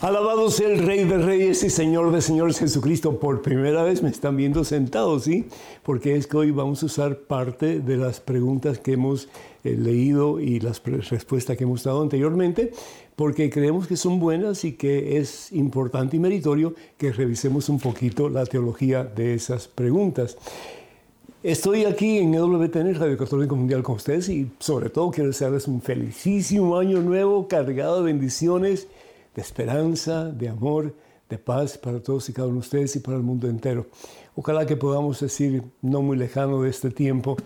[0.00, 3.20] Alabado sea el Rey de Reyes y Señor de Señores Jesucristo.
[3.20, 5.44] Por primera vez me están viendo sentado, ¿sí?
[5.82, 9.28] Porque es que hoy vamos a usar parte de las preguntas que hemos
[9.62, 12.72] eh, leído y las respuestas que hemos dado anteriormente,
[13.14, 18.30] porque creemos que son buenas y que es importante y meritorio que revisemos un poquito
[18.30, 20.38] la teología de esas preguntas.
[21.42, 25.82] Estoy aquí en EWTN, Radio Católico Mundial, con ustedes y sobre todo quiero desearles un
[25.82, 28.88] felicísimo año nuevo cargado de bendiciones
[29.34, 30.94] de esperanza, de amor,
[31.28, 33.86] de paz para todos y cada uno de ustedes y para el mundo entero.
[34.34, 37.36] Ojalá que podamos decir, no muy lejano de este tiempo,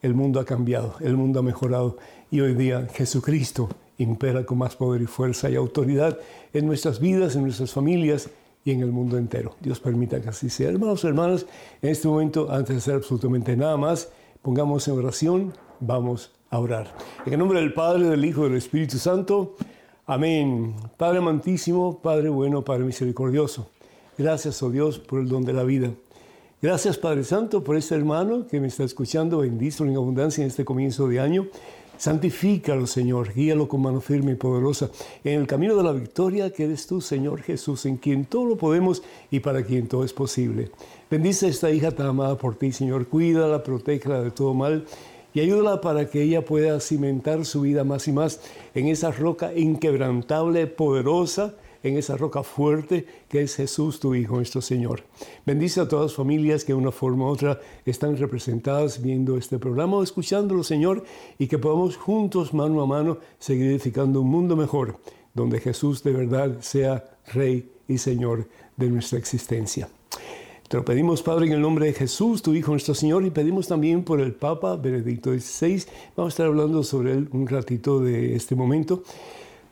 [0.00, 1.96] el mundo ha cambiado, el mundo ha mejorado
[2.30, 6.18] y hoy día Jesucristo impera con más poder y fuerza y autoridad
[6.52, 8.30] en nuestras vidas, en nuestras familias
[8.64, 9.56] y en el mundo entero.
[9.60, 10.70] Dios permita que así sea.
[10.70, 11.46] Hermanos, hermanas,
[11.80, 14.08] en este momento, antes de hacer absolutamente nada más,
[14.40, 16.94] pongamos en oración, vamos a orar.
[17.26, 19.56] En el nombre del Padre, del Hijo y del Espíritu Santo,
[20.04, 20.74] Amén.
[20.96, 23.68] Padre amantísimo, Padre bueno, Padre misericordioso.
[24.18, 25.92] Gracias, oh Dios, por el don de la vida.
[26.60, 29.38] Gracias, Padre Santo, por este hermano que me está escuchando.
[29.38, 31.46] Bendícelo en abundancia en este comienzo de año.
[31.98, 33.32] Santifícalo, Señor.
[33.32, 34.90] Guíalo con mano firme y poderosa
[35.22, 38.56] en el camino de la victoria que eres tú, Señor Jesús, en quien todo lo
[38.56, 40.72] podemos y para quien todo es posible.
[41.08, 43.06] Bendice a esta hija tan amada por ti, Señor.
[43.06, 44.84] Cuídala, protéjala de todo mal
[45.34, 48.40] y ayúdala para que ella pueda cimentar su vida más y más
[48.74, 54.60] en esa roca inquebrantable, poderosa, en esa roca fuerte que es Jesús, tu Hijo, nuestro
[54.60, 55.02] Señor.
[55.44, 59.58] Bendice a todas las familias que de una forma u otra están representadas viendo este
[59.58, 61.04] programa o escuchándolo, Señor,
[61.38, 64.98] y que podamos juntos, mano a mano, seguir edificando un mundo mejor,
[65.34, 69.88] donde Jesús de verdad sea Rey y Señor de nuestra existencia.
[70.72, 73.68] Te lo pedimos, Padre, en el nombre de Jesús, tu Hijo, nuestro Señor, y pedimos
[73.68, 75.84] también por el Papa Benedicto XVI.
[76.16, 79.02] Vamos a estar hablando sobre él un ratito de este momento.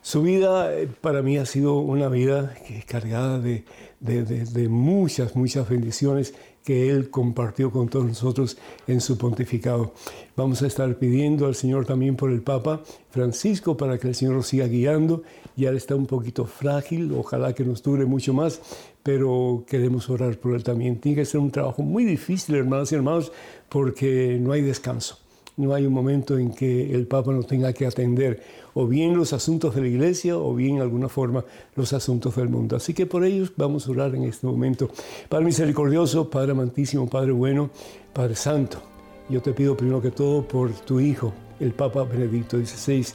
[0.03, 3.63] Su vida eh, para mí ha sido una vida cargada de,
[3.99, 8.57] de, muchas, muchas bendiciones que Él compartió con todos nosotros
[8.87, 9.93] en su pontificado.
[10.35, 12.81] Vamos a estar pidiendo al Señor también por el Papa
[13.11, 15.23] Francisco para que el Señor lo siga guiando.
[15.55, 18.61] Ya está un poquito frágil, ojalá que nos dure mucho más,
[19.03, 20.99] pero queremos orar por Él también.
[20.99, 23.31] Tiene que ser un trabajo muy difícil, hermanas y hermanos,
[23.69, 25.17] porque no hay descanso.
[25.57, 28.41] No hay un momento en que el Papa no tenga que atender
[28.73, 31.43] o bien los asuntos de la iglesia o bien de alguna forma
[31.75, 32.77] los asuntos del mundo.
[32.77, 34.89] Así que por ellos vamos a orar en este momento.
[35.27, 37.69] Padre misericordioso, Padre amantísimo, Padre bueno,
[38.13, 38.81] Padre santo,
[39.29, 43.05] yo te pido primero que todo por tu Hijo, el Papa Benedicto XVI,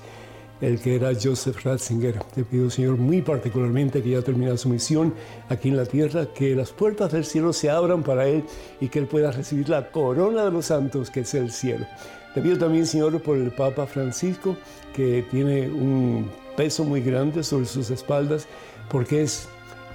[0.61, 2.19] el que era Joseph Ratzinger.
[2.35, 5.15] Te pido, Señor, muy particularmente que ya termine su misión
[5.49, 8.45] aquí en la tierra, que las puertas del cielo se abran para Él
[8.81, 11.87] y que Él pueda recibir la corona de los santos, que es el cielo.
[12.35, 14.57] Te pido también, Señor, por el Papa Francisco,
[14.95, 18.47] que tiene un peso muy grande sobre sus espaldas,
[18.91, 19.49] porque es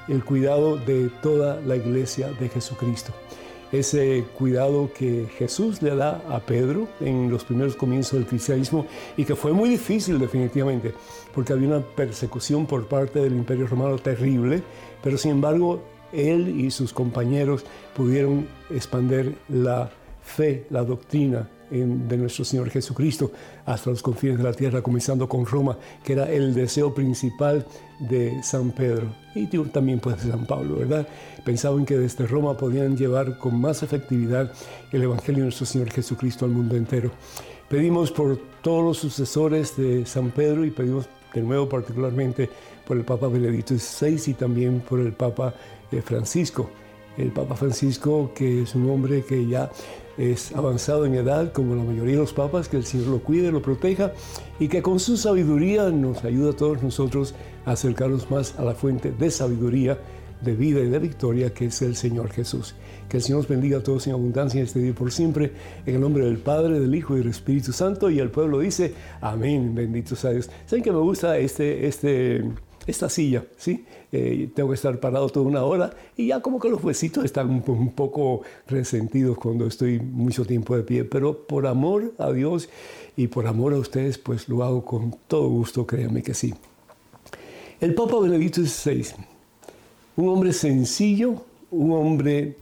[0.07, 3.13] el cuidado de toda la iglesia de Jesucristo.
[3.71, 9.23] Ese cuidado que Jesús le da a Pedro en los primeros comienzos del cristianismo y
[9.23, 10.93] que fue muy difícil definitivamente,
[11.33, 14.61] porque había una persecución por parte del imperio romano terrible,
[15.01, 15.81] pero sin embargo
[16.11, 17.63] él y sus compañeros
[17.95, 19.89] pudieron expander la
[20.21, 23.31] fe, la doctrina de nuestro Señor Jesucristo
[23.65, 27.65] hasta los confines de la tierra, comenzando con Roma, que era el deseo principal
[27.99, 31.07] de San Pedro y también pues de San Pablo, ¿verdad?
[31.45, 34.51] Pensaban que desde Roma podían llevar con más efectividad
[34.91, 37.11] el Evangelio de nuestro Señor Jesucristo al mundo entero.
[37.69, 42.49] Pedimos por todos los sucesores de San Pedro y pedimos de nuevo particularmente
[42.85, 45.53] por el Papa Benedicto XVI y también por el Papa
[45.91, 46.69] eh, Francisco.
[47.17, 49.69] El Papa Francisco, que es un hombre que ya
[50.17, 53.51] es avanzado en edad como la mayoría de los papas, que el Señor lo cuide,
[53.51, 54.13] lo proteja
[54.59, 57.33] y que con su sabiduría nos ayude a todos nosotros
[57.65, 59.97] a acercarnos más a la fuente de sabiduría,
[60.41, 62.75] de vida y de victoria que es el Señor Jesús.
[63.09, 65.51] Que el Señor nos bendiga a todos en abundancia en este día por siempre,
[65.85, 68.09] en el nombre del Padre, del Hijo y del Espíritu Santo.
[68.09, 70.49] Y el pueblo dice, amén, bendito sea Dios.
[70.65, 71.87] ¿Saben que me gusta este...
[71.87, 72.43] este
[72.91, 73.85] esta silla, ¿sí?
[74.11, 77.49] Eh, tengo que estar parado toda una hora y ya como que los huesitos están
[77.49, 82.69] un, poco resentidos cuando estoy mucho tiempo de pie, pero por amor a Dios
[83.17, 86.53] y por amor a ustedes, pues lo hago con todo gusto, créanme que sí.
[87.79, 89.07] El Papa Benedicto XVI
[90.17, 92.57] Un hombre sencillo, un hombre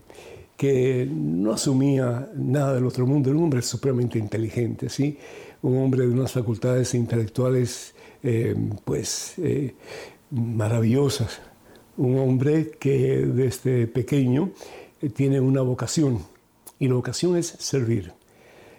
[0.56, 5.18] que no asumía nada del otro mundo, era un hombre supremamente inteligente, ¿sí?
[5.62, 8.54] un hombre de unas facultades intelectuales eh,
[8.84, 9.74] pues eh,
[10.30, 11.40] maravillosas,
[11.96, 14.50] un hombre que desde pequeño
[15.00, 16.20] eh, tiene una vocación
[16.78, 18.12] y la vocación es servir.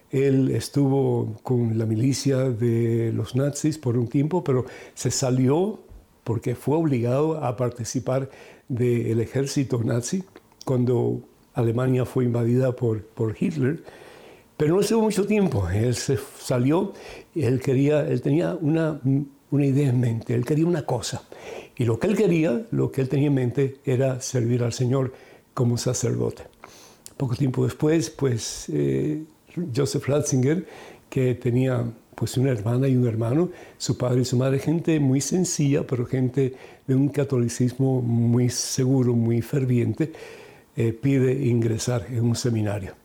[0.09, 5.79] Él estuvo con la milicia de los nazis por un tiempo, pero se salió
[6.23, 8.29] porque fue obligado a participar
[8.67, 10.23] del ejército nazi
[10.65, 11.21] cuando
[11.53, 13.83] Alemania fue invadida por, por Hitler.
[14.57, 15.67] Pero no estuvo mucho tiempo.
[15.69, 16.93] Él se salió
[17.35, 18.99] él, quería, él tenía una,
[19.51, 21.23] una idea en mente, él quería una cosa.
[21.77, 25.13] Y lo que él quería, lo que él tenía en mente, era servir al Señor
[25.53, 26.43] como sacerdote.
[27.17, 29.23] Poco tiempo después, pues eh,
[29.75, 30.65] Joseph Ratzinger,
[31.09, 35.21] que tenía pues una hermana y un hermano, su padre y su madre, gente muy
[35.21, 36.53] sencilla, pero gente
[36.87, 40.13] de un catolicismo muy seguro, muy ferviente,
[40.75, 43.00] eh, pide ingresar en un seminario.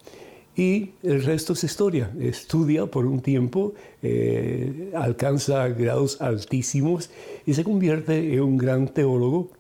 [0.57, 2.11] Y el resto es historia.
[2.19, 7.11] Estudia por un tiempo, eh, alcanza grados altísimos
[7.45, 9.51] y se convierte en un gran teólogo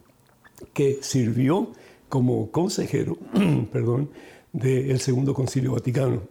[0.72, 1.70] que sirvió
[2.08, 3.18] como consejero
[3.72, 4.08] perdón,
[4.54, 6.22] del Segundo Concilio Vaticano.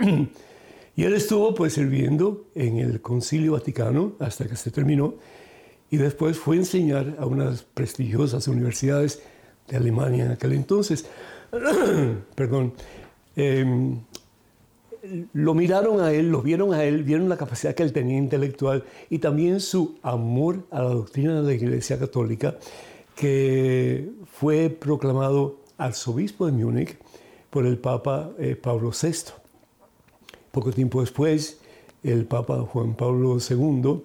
[0.96, 5.14] y él estuvo pues sirviendo en el Concilio Vaticano hasta que se terminó
[5.90, 9.20] y después fue a enseñar a unas prestigiosas universidades
[9.66, 11.06] de Alemania en aquel entonces.
[12.36, 12.72] Perdón.
[13.36, 14.00] Em,
[15.32, 18.84] lo miraron a él, lo vieron a él, vieron la capacidad que él tenía intelectual
[19.10, 22.56] y también su amor a la doctrina de la Iglesia Católica,
[23.14, 26.96] que fue proclamado arzobispo de Múnich
[27.50, 29.32] por el Papa eh, Pablo VI.
[30.50, 31.58] Poco tiempo después,
[32.02, 34.02] el Papa Juan Pablo II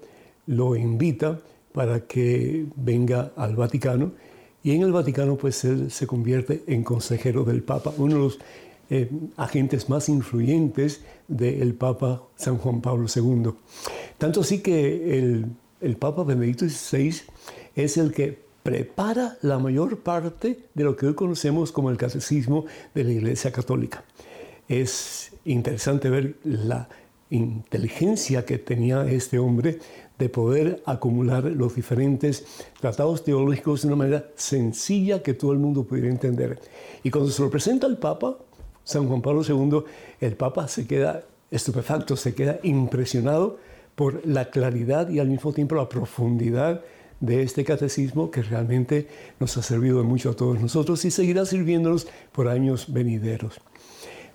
[0.47, 1.39] lo invita
[1.71, 4.11] para que venga al Vaticano
[4.63, 8.39] y en el Vaticano pues él se convierte en consejero del Papa, uno de los
[8.93, 13.53] eh, agentes más influyentes del Papa San Juan Pablo II.
[14.17, 15.45] Tanto así que el,
[15.79, 17.21] el Papa Benedicto XVI
[17.73, 22.65] es el que prepara la mayor parte de lo que hoy conocemos como el catecismo
[22.93, 24.03] de la Iglesia Católica.
[24.67, 26.89] Es interesante ver la
[27.29, 29.79] inteligencia que tenía este hombre
[30.19, 32.45] de poder acumular los diferentes
[32.79, 36.59] tratados teológicos de una manera sencilla que todo el mundo pudiera entender.
[37.03, 38.37] Y cuando se lo presenta al Papa,
[38.83, 39.83] San Juan Pablo II,
[40.19, 43.57] el Papa se queda estupefacto, se queda impresionado
[43.95, 46.81] por la claridad y al mismo tiempo la profundidad
[47.19, 49.07] de este catecismo que realmente
[49.39, 53.61] nos ha servido mucho a todos nosotros y seguirá sirviéndonos por años venideros.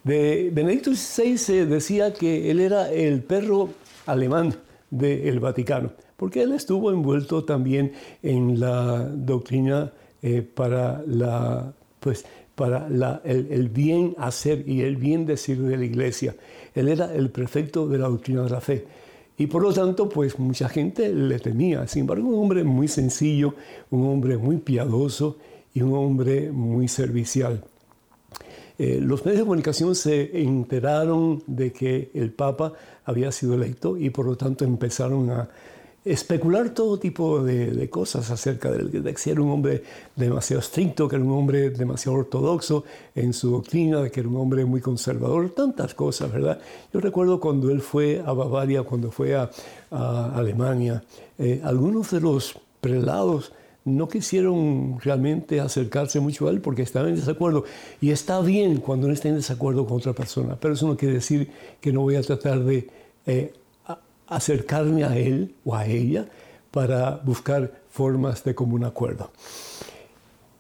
[0.04, 3.70] De Benedicto XVI se decía que él era el perro
[4.06, 4.54] alemán
[4.88, 7.92] del Vaticano, porque él estuvo envuelto también
[8.22, 9.92] en la doctrina
[10.22, 12.25] eh, para la, pues,
[12.56, 12.88] para
[13.25, 16.35] el, bien hacer y el bien decir de la iglesia.
[16.75, 18.85] Él era el prefecto de la doctrina de la fe.
[19.38, 21.87] Y por lo tanto, pues mucha gente le temía.
[21.87, 23.55] Sin embargo, un hombre muy sencillo,
[23.91, 25.37] un hombre muy piadoso
[25.75, 27.62] y un hombre muy servicial.
[28.79, 32.73] Eh, los medios de comunicación se enteraron de que el Papa
[33.05, 35.49] había sido electo y por lo tanto empezaron a
[36.06, 39.82] especular todo tipo de, cosas acerca de, que era un hombre
[40.14, 44.37] demasiado estricto, que era un hombre demasiado ortodoxo en su doctrina, de que era un
[44.37, 46.61] hombre muy conservador, tantas cosas, ¿verdad?
[46.92, 49.50] Yo recuerdo cuando él fue a Bavaria, cuando fue a,
[49.90, 51.02] Alemania,
[51.38, 53.52] eh, algunos de los prelados
[53.85, 57.64] no quisieron realmente acercarse mucho a él porque estaban en desacuerdo.
[58.00, 61.14] Y está bien cuando uno está en desacuerdo con otra persona, pero eso no quiere
[61.14, 62.88] decir que no voy a tratar de
[63.26, 63.52] eh,
[64.26, 66.28] acercarme a él o a ella
[66.71, 69.30] para buscar formas de común acuerdo.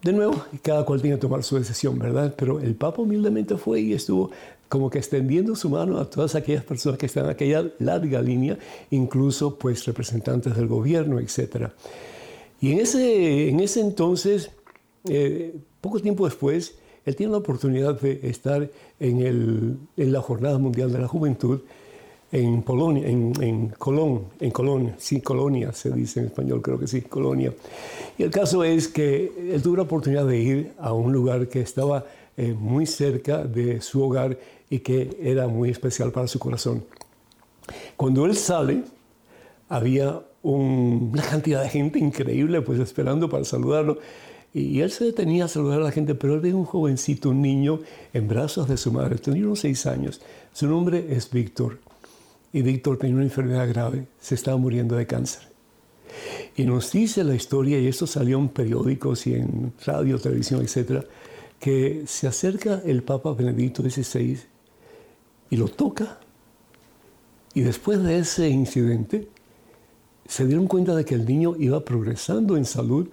[0.02, 2.34] De nuevo, cada cual tiene que tomar su decisión, ¿verdad?
[2.36, 4.30] Pero el Papa humildemente fue y estuvo
[4.68, 8.58] como que extendiendo su mano a todas aquellas personas que están en aquella larga línea,
[8.90, 11.68] incluso pues representantes del gobierno, etc.
[12.60, 14.50] Y en ese, en ese entonces,
[15.08, 18.68] eh, poco tiempo después, él tiene la oportunidad de estar
[18.98, 21.60] en, el, en la Jornada Mundial de la Juventud
[22.32, 26.86] en Polonia, en, en Colón, en Colón, sí, Colonia se dice en español, creo que
[26.86, 27.52] sí, Colonia.
[28.18, 31.60] Y el caso es que él tuvo la oportunidad de ir a un lugar que
[31.60, 32.04] estaba
[32.36, 36.84] eh, muy cerca de su hogar y que era muy especial para su corazón.
[37.96, 38.82] Cuando él sale,
[39.68, 43.98] había una cantidad de gente increíble pues esperando para saludarlo.
[44.52, 47.42] Y él se detenía a saludar a la gente, pero él ve un jovencito, un
[47.42, 47.80] niño,
[48.14, 49.16] en brazos de su madre.
[49.16, 50.22] Tenía unos seis años.
[50.52, 51.78] Su nombre es Víctor
[52.56, 55.42] y Víctor tenía una enfermedad grave, se estaba muriendo de cáncer.
[56.56, 61.04] Y nos dice la historia, y esto salió en periódicos y en radio, televisión, etcétera,
[61.60, 64.38] que se acerca el Papa Benedicto XVI
[65.50, 66.18] y lo toca.
[67.52, 69.28] Y después de ese incidente,
[70.26, 73.06] se dieron cuenta de que el niño iba progresando en salud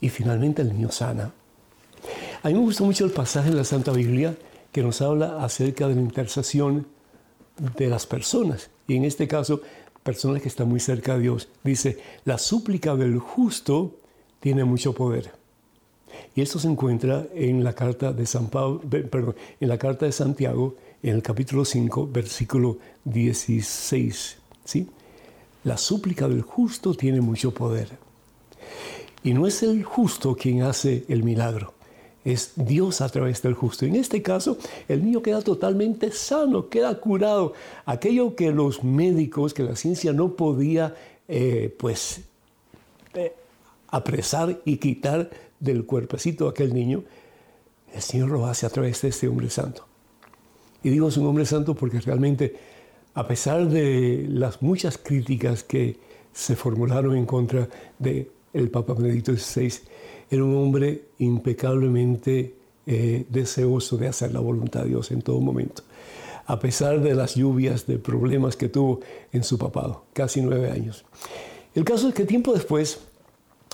[0.00, 1.32] y finalmente el niño sana.
[2.40, 4.36] A mí me gusta mucho el pasaje en la Santa Biblia
[4.70, 6.93] que nos habla acerca de la intercesión
[7.58, 8.70] de las personas.
[8.86, 9.60] Y en este caso,
[10.02, 11.48] personas que están muy cerca de Dios.
[11.64, 13.96] Dice, la súplica del justo
[14.40, 15.32] tiene mucho poder.
[16.34, 20.12] Y esto se encuentra en la carta de San Pablo, perdón, en la carta de
[20.12, 24.36] Santiago, en el capítulo 5, versículo 16.
[24.64, 24.88] ¿sí?
[25.64, 27.98] La súplica del justo tiene mucho poder.
[29.22, 31.73] Y no es el justo quien hace el milagro,
[32.24, 33.84] es Dios a través del justo.
[33.84, 34.56] En este caso,
[34.88, 37.52] el niño queda totalmente sano, queda curado.
[37.84, 40.94] Aquello que los médicos, que la ciencia no podía,
[41.28, 42.22] eh, pues,
[43.14, 43.34] eh,
[43.88, 47.04] apresar y quitar del cuerpecito de aquel niño,
[47.94, 49.86] el Señor lo hace a través de este hombre santo.
[50.82, 52.56] Y digo es un hombre santo porque realmente,
[53.14, 55.98] a pesar de las muchas críticas que
[56.32, 59.72] se formularon en contra de el Papa Benedicto XVI,
[60.30, 62.54] era un hombre impecablemente
[62.86, 65.82] eh, deseoso de hacer la voluntad de Dios en todo momento,
[66.46, 69.00] a pesar de las lluvias, de problemas que tuvo
[69.32, 71.04] en su papado, casi nueve años.
[71.74, 73.00] El caso es que tiempo después,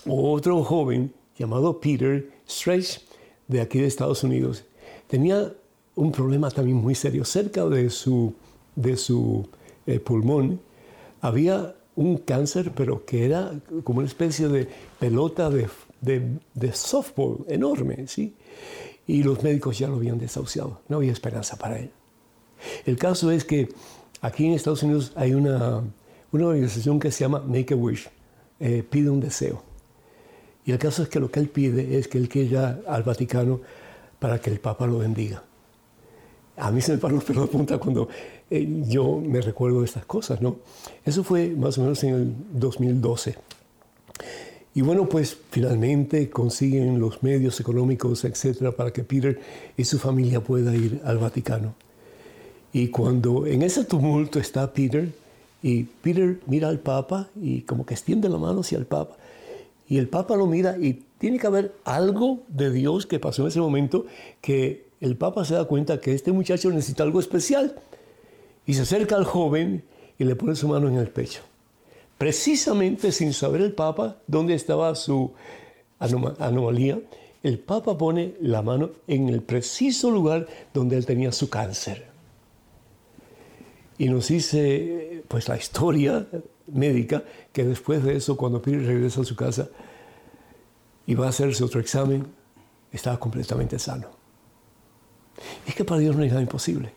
[0.06, 3.00] otro joven llamado Peter Stretch,
[3.48, 4.64] de aquí de Estados Unidos,
[5.08, 5.52] tenía
[5.96, 7.24] un problema también muy serio.
[7.24, 8.32] Cerca de su,
[8.76, 9.48] de su
[9.86, 10.60] eh, pulmón
[11.20, 13.52] había un cáncer, pero que era
[13.84, 15.68] como una especie de pelota de
[16.00, 18.34] de, softball enorme, ¿sí?
[19.06, 21.90] Y los médicos ya lo habían desahuciado, no había esperanza para él.
[22.84, 23.68] El caso es que
[24.20, 25.82] aquí en Estados Unidos hay una,
[26.32, 28.08] una organización que se llama Make a Wish,
[28.60, 29.62] eh, pide un deseo.
[30.64, 33.60] Y el caso es que lo que él pide es que él quiera al Vaticano
[34.18, 35.42] para que el Papa lo bendiga.
[36.56, 38.08] A mí se me paró los pelos de punta cuando
[38.50, 40.56] eh, yo me recuerdo de estas cosas, ¿no?
[41.04, 43.36] Eso fue más o menos en el 2012.
[44.72, 49.40] Y bueno, pues finalmente consiguen los medios económicos, etcétera, para que Peter
[49.76, 51.74] y su familia puedan ir al Vaticano.
[52.72, 55.08] Y cuando en ese tumulto está Peter,
[55.62, 59.16] y Peter mira al Papa y como que extiende la mano hacia el Papa,
[59.88, 63.48] y el Papa lo mira y tiene que haber algo de Dios que pasó en
[63.48, 64.06] ese momento
[64.40, 67.74] que el Papa se da cuenta que este muchacho necesita algo especial.
[68.66, 69.82] Y se acerca al joven
[70.16, 71.42] y le pone su mano en el pecho
[72.20, 75.32] precisamente sin saber el Papa dónde estaba su
[75.98, 77.00] anomalía,
[77.42, 82.08] el Papa pone la mano en el preciso lugar donde él tenía su cáncer.
[83.96, 86.26] Y nos dice pues la historia
[86.66, 87.24] médica
[87.54, 89.70] que después de eso, cuando Peter regresa a su casa
[91.06, 92.26] y va a hacerse otro examen,
[92.92, 94.08] estaba completamente sano.
[95.66, 96.92] es que para Dios no hay nada imposible.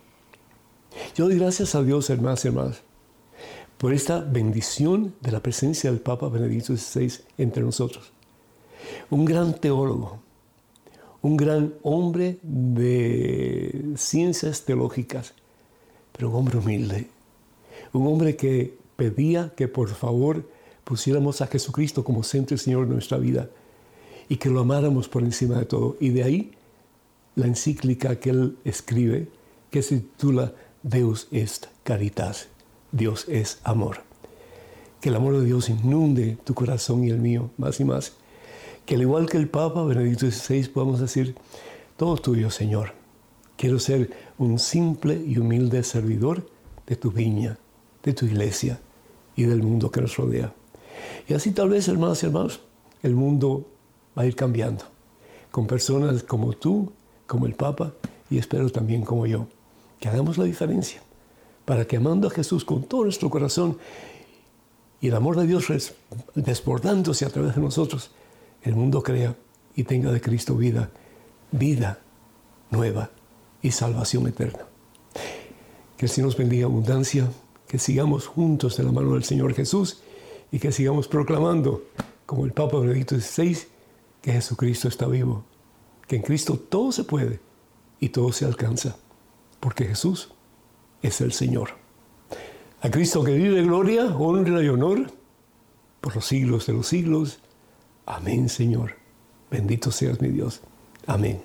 [1.15, 2.83] Yo doy gracias a Dios, hermanos y hermanas,
[3.83, 8.13] por esta bendición de la presencia del Papa Benedicto XVI entre nosotros.
[9.09, 10.21] Un gran teólogo,
[11.21, 15.33] un gran hombre de ciencias teológicas,
[16.13, 17.09] pero un hombre humilde,
[17.91, 20.49] un hombre que pedía que por favor
[20.85, 23.49] pusiéramos a Jesucristo como centro y Señor de nuestra vida
[24.29, 25.97] y que lo amáramos por encima de todo.
[25.99, 26.51] Y de ahí
[27.35, 29.27] la encíclica que él escribe,
[29.69, 32.47] que se titula Deus est Caritas.
[32.93, 34.01] Dios es amor.
[35.01, 38.13] Que el amor de Dios inunde tu corazón y el mío más y más.
[38.85, 41.35] Que al igual que el Papa Benedicto XVI podamos decir,
[41.97, 42.93] todo tuyo, Señor.
[43.57, 46.47] Quiero ser un simple y humilde servidor
[46.85, 47.57] de tu viña,
[48.03, 48.79] de tu iglesia
[49.35, 50.53] y del mundo que nos rodea.
[51.27, 52.61] Y así tal vez, hermanos y hermanos,
[53.01, 53.65] el mundo
[54.15, 54.85] va a ir cambiando,
[55.49, 56.91] con personas como tú,
[57.25, 57.93] como el Papa,
[58.29, 59.47] y espero también como yo,
[59.99, 61.01] que hagamos la diferencia
[61.65, 63.77] para que amando a Jesús con todo nuestro corazón
[64.99, 65.93] y el amor de Dios
[66.35, 68.11] desbordándose a través de nosotros,
[68.61, 69.35] el mundo crea
[69.75, 70.91] y tenga de Cristo vida,
[71.51, 71.99] vida
[72.71, 73.11] nueva
[73.61, 74.65] y salvación eterna.
[75.97, 77.29] Que el Señor nos bendiga abundancia,
[77.67, 80.01] que sigamos juntos de la mano del Señor Jesús
[80.51, 81.83] y que sigamos proclamando,
[82.25, 83.57] como el Papa Benedicto XVI,
[84.21, 85.43] que Jesucristo está vivo,
[86.07, 87.39] que en Cristo todo se puede
[87.99, 88.95] y todo se alcanza,
[89.59, 90.32] porque Jesús
[91.03, 91.71] es el Señor.
[92.81, 95.11] A Cristo que vive gloria, honra y honor
[96.01, 97.39] por los siglos de los siglos.
[98.05, 98.95] Amén, Señor.
[99.51, 100.61] Bendito seas mi Dios.
[101.05, 101.41] Amén.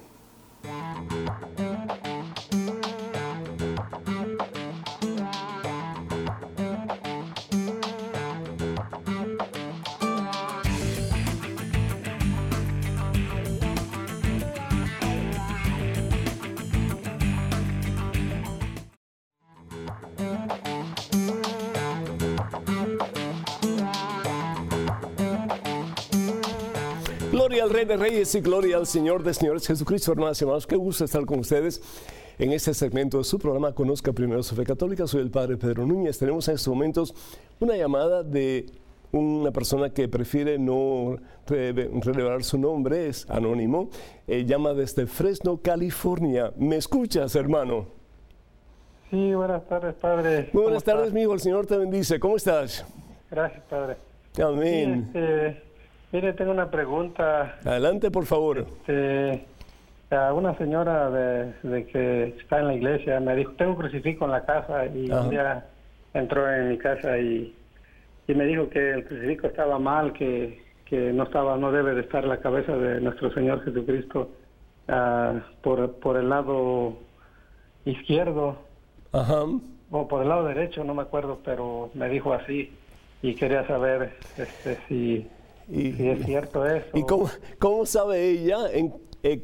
[27.89, 30.67] De Reyes y gloria al Señor de Señores Jesucristo, hermanos y hermanos.
[30.67, 31.81] Qué gusto estar con ustedes
[32.39, 35.07] en este segmento de su programa Conozca Primero su Fe Católica.
[35.07, 36.19] Soy el Padre Pedro Núñez.
[36.19, 37.15] Tenemos en estos momentos
[37.61, 38.67] una llamada de
[39.11, 41.17] una persona que prefiere no
[41.47, 43.89] revelar su nombre, es anónimo,
[44.27, 46.53] eh, llama desde Fresno, California.
[46.59, 47.87] ¿Me escuchas, hermano?
[49.11, 50.51] Sí, buenas tardes, Padre.
[50.53, 51.33] Muy buenas tardes, amigo.
[51.33, 52.21] El Señor te bendice.
[52.21, 52.85] ¿Cómo estás?
[53.31, 53.97] Gracias, Padre.
[54.43, 55.05] Amén.
[55.07, 55.68] Este,
[56.13, 57.59] mire, tengo una pregunta.
[57.65, 58.67] Adelante, por favor.
[58.87, 59.45] Este,
[60.11, 64.31] a una señora de, que está en la iglesia me dijo, tengo un crucifijo en
[64.31, 65.67] la casa y un día
[66.15, 67.55] entró en mi casa y,
[68.27, 72.01] y, me dijo que el crucifijo estaba mal, que, que, no estaba, no debe de
[72.01, 74.31] estar la cabeza de nuestro Señor Jesucristo
[74.89, 76.97] uh, por, por el lado
[77.85, 78.57] izquierdo.
[79.13, 79.45] Ajá.
[79.91, 82.73] O por el lado derecho, no me acuerdo, pero me dijo así
[83.23, 85.27] y quería saber este, si,
[85.71, 86.87] si es cierto eso.
[86.95, 89.43] ¿Y cómo, cómo sabe ella en, eh,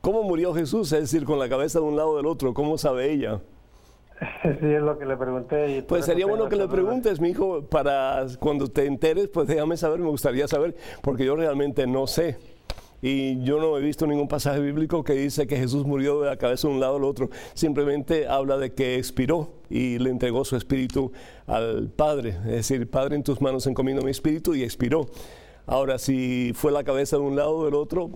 [0.00, 0.92] ¿Cómo murió Jesús?
[0.92, 2.54] Es decir, con la cabeza de un lado del otro.
[2.54, 3.40] ¿Cómo sabe ella?
[4.42, 5.84] Sí, es lo que le pregunté.
[5.86, 9.98] pues sería bueno que le preguntes, mi hijo, para cuando te enteres, pues déjame saber,
[10.00, 12.38] me gustaría saber, porque yo realmente no sé.
[13.02, 16.36] Y yo no he visto ningún pasaje bíblico que dice que Jesús murió de la
[16.36, 17.30] cabeza de un lado al otro.
[17.54, 21.12] Simplemente habla de que expiró y le entregó su espíritu
[21.46, 22.30] al Padre.
[22.46, 25.06] Es decir, Padre, en tus manos encomiendo mi espíritu y expiró.
[25.66, 28.10] Ahora, si fue la cabeza de un lado o del otro,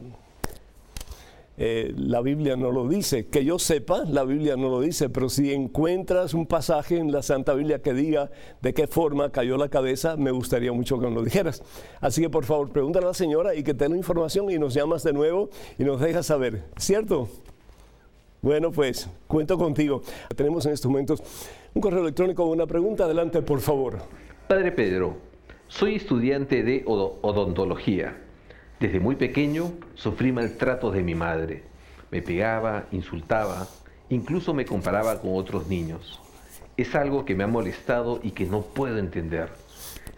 [1.62, 3.26] eh, la Biblia no lo dice.
[3.26, 7.22] Que yo sepa, la Biblia no lo dice, pero si encuentras un pasaje en la
[7.22, 8.30] Santa Biblia que diga
[8.62, 11.62] de qué forma cayó la cabeza, me gustaría mucho que nos lo dijeras.
[12.00, 15.02] Así que por favor, pregúntale a la señora y que tenga información y nos llamas
[15.02, 17.28] de nuevo y nos dejas saber, ¿cierto?
[18.40, 20.00] Bueno, pues cuento contigo.
[20.34, 21.22] Tenemos en estos momentos
[21.74, 23.04] un correo electrónico con una pregunta.
[23.04, 23.98] Adelante, por favor.
[24.48, 25.18] Padre Pedro,
[25.68, 28.16] soy estudiante de odontología
[28.80, 31.64] desde muy pequeño sufrí maltratos de mi madre.
[32.10, 33.68] Me pegaba, insultaba,
[34.08, 36.18] incluso me comparaba con otros niños.
[36.78, 39.50] Es algo que me ha molestado y que no puedo entender.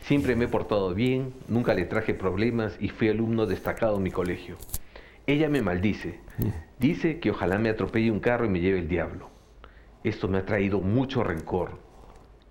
[0.03, 4.13] Siempre me he portado bien, nunca le traje problemas y fui alumno destacado en mi
[4.13, 4.57] colegio.
[5.27, 6.21] Ella me maldice.
[6.79, 9.29] Dice que ojalá me atropelle un carro y me lleve el diablo.
[10.05, 11.79] Esto me ha traído mucho rencor.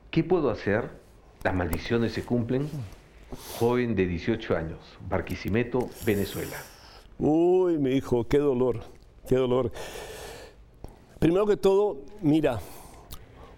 [0.10, 0.90] ¿Qué puedo hacer?
[1.44, 2.70] ¿Las maldiciones se cumplen?
[3.60, 6.58] Joven de 18 años, Barquisimeto, Venezuela.
[7.20, 8.82] Uy, mi hijo, qué dolor,
[9.28, 9.72] qué dolor.
[11.20, 12.60] Primero que todo, mira,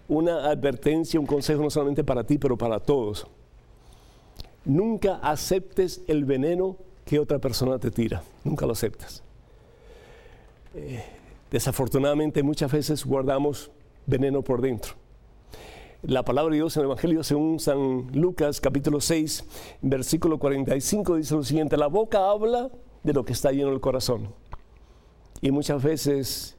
[0.08, 3.26] una advertencia, un consejo no solamente para ti, pero para todos.
[4.64, 9.22] Nunca aceptes el veneno que otra persona te tira, nunca lo aceptas.
[10.74, 11.04] Eh,
[11.50, 13.70] desafortunadamente muchas veces guardamos
[14.06, 15.03] veneno por dentro
[16.06, 19.44] la palabra de Dios en el Evangelio según San Lucas capítulo 6,
[19.80, 22.70] versículo 45 dice lo siguiente, la boca habla
[23.02, 24.34] de lo que está lleno el corazón.
[25.40, 26.56] Y muchas veces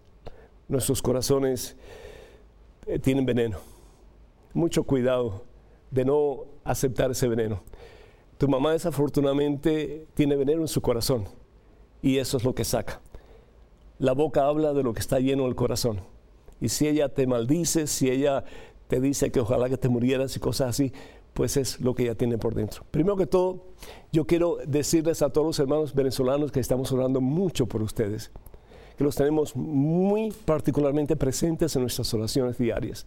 [0.68, 1.76] nuestros corazones
[2.88, 3.58] eh, tienen veneno.
[4.54, 5.46] Mucho cuidado
[5.92, 7.62] de no aceptar ese veneno.
[8.38, 11.26] Tu mamá desafortunadamente tiene veneno en su corazón
[12.02, 13.00] y eso es lo que saca.
[14.00, 16.02] La boca habla de lo que está lleno el corazón.
[16.60, 18.44] Y si ella te maldice, si ella
[18.88, 20.92] te dice que ojalá que te murieras y cosas así,
[21.34, 22.84] pues es lo que ella tiene por dentro.
[22.92, 23.66] Primero que todo,
[24.12, 28.32] yo quiero decirles a todos los hermanos venezolanos que estamos orando mucho por ustedes,
[28.98, 33.06] que los tenemos muy particularmente presentes en nuestras oraciones diarias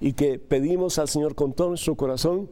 [0.00, 2.50] y que pedimos al Señor con todo nuestro corazón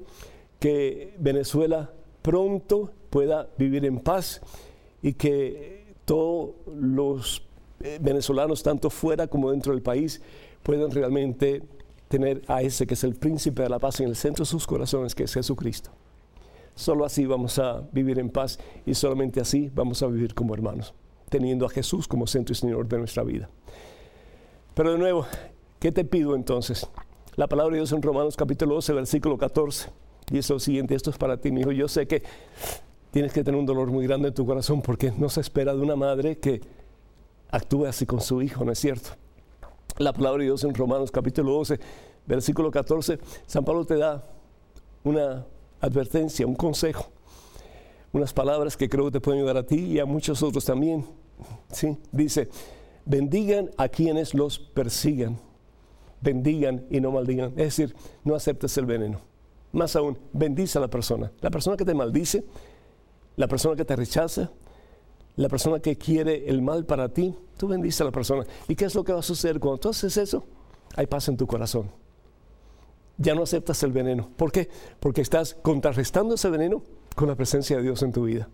[0.58, 1.90] que Venezuela
[2.22, 4.40] pronto pueda vivir en paz
[5.02, 7.42] y que todos los
[7.80, 10.22] eh, venezolanos, tanto fuera como dentro del país,
[10.62, 11.62] puedan realmente
[12.12, 14.66] tener a ese que es el príncipe de la paz en el centro de sus
[14.66, 15.90] corazones, que es Jesucristo.
[16.74, 20.92] Solo así vamos a vivir en paz y solamente así vamos a vivir como hermanos,
[21.30, 23.48] teniendo a Jesús como centro y Señor de nuestra vida.
[24.74, 25.24] Pero de nuevo,
[25.80, 26.86] ¿qué te pido entonces?
[27.36, 29.88] La palabra de Dios en Romanos capítulo 12, versículo 14,
[30.30, 32.22] dice lo siguiente, esto es para ti, mi hijo, yo sé que
[33.10, 35.80] tienes que tener un dolor muy grande en tu corazón porque no se espera de
[35.80, 36.60] una madre que
[37.50, 39.12] actúe así con su hijo, ¿no es cierto?
[39.98, 41.78] La palabra de Dios en Romanos capítulo 12,
[42.26, 44.22] versículo 14, San Pablo te da
[45.04, 45.44] una
[45.80, 47.10] advertencia, un consejo,
[48.12, 51.04] unas palabras que creo que te pueden ayudar a ti y a muchos otros también.
[51.70, 51.96] ¿sí?
[52.10, 52.48] Dice,
[53.04, 55.38] bendigan a quienes los persigan,
[56.20, 57.50] bendigan y no maldigan.
[57.50, 59.20] Es decir, no aceptes el veneno.
[59.72, 61.32] Más aún, bendice a la persona.
[61.40, 62.44] La persona que te maldice,
[63.36, 64.50] la persona que te rechaza,
[65.36, 68.44] la persona que quiere el mal para ti, tú bendices a la persona.
[68.68, 70.44] ¿Y qué es lo que va a suceder cuando tú haces eso?
[70.94, 71.90] Hay paz en tu corazón.
[73.16, 74.28] Ya no aceptas el veneno.
[74.36, 74.68] ¿Por qué?
[75.00, 76.82] Porque estás contrarrestando ese veneno
[77.14, 78.48] con la presencia de Dios en tu vida.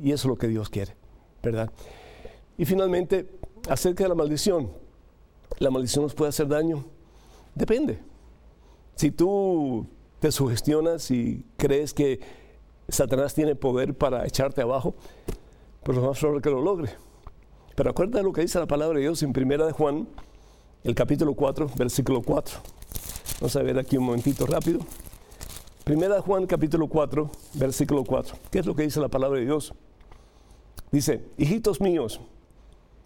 [0.00, 0.94] Y eso es lo que Dios quiere,
[1.42, 1.70] ¿verdad?
[2.58, 3.28] Y finalmente,
[3.68, 4.70] acerca de la maldición.
[5.58, 6.84] ¿La maldición nos puede hacer daño?
[7.54, 7.98] Depende.
[8.94, 9.86] Si tú
[10.20, 12.20] te sugestionas y crees que
[12.88, 14.94] Satanás tiene poder para echarte abajo,
[15.82, 16.90] pues lo más probable que lo logre.
[17.74, 20.06] Pero acuérdate lo que dice la palabra de Dios en Primera de Juan,
[20.84, 22.58] el capítulo 4, versículo 4.
[23.40, 24.80] Vamos a ver aquí un momentito rápido.
[25.84, 28.36] Primera de Juan, capítulo 4, versículo 4.
[28.50, 29.72] ¿Qué es lo que dice la palabra de Dios?
[30.92, 32.20] Dice, hijitos míos,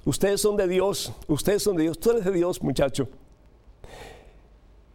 [0.05, 3.09] ustedes son de Dios, ustedes son de Dios, tú eres de Dios, muchacho.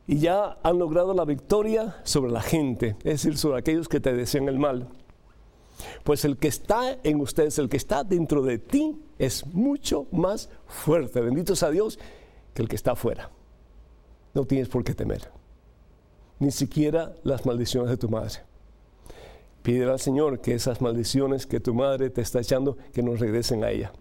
[0.08, 4.14] Y ya han logrado la victoria sobre la gente, es decir, sobre aquellos que te
[4.14, 4.90] desean el mal.
[6.04, 10.50] Pues el que está en ustedes, el que está dentro de ti, es mucho más
[10.68, 12.00] fuerte, bendito sea Dios,
[12.54, 13.30] que el que está afuera.
[14.34, 15.32] No tienes por qué temer,
[16.40, 18.40] ni siquiera las maldiciones de tu madre.
[19.62, 23.64] Pídele al Señor que esas maldiciones que tu madre te está echando, que nos regresen
[23.64, 23.92] a ella.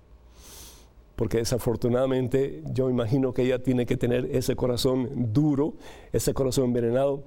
[1.17, 5.75] Porque desafortunadamente yo imagino que ella tiene que tener ese corazón duro,
[6.13, 7.25] ese corazón envenenado,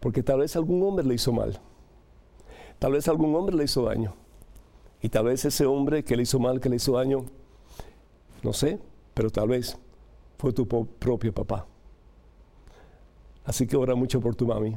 [0.00, 1.60] porque tal vez algún hombre le hizo mal
[2.78, 4.14] Tal vez algún hombre le hizo daño.
[5.00, 7.24] Y tal vez ese hombre que le hizo mal, que le hizo daño,
[8.42, 8.78] no sé,
[9.14, 9.76] pero tal vez
[10.38, 11.66] fue tu propio papá.
[13.44, 14.76] Así que ora mucho por tu mami.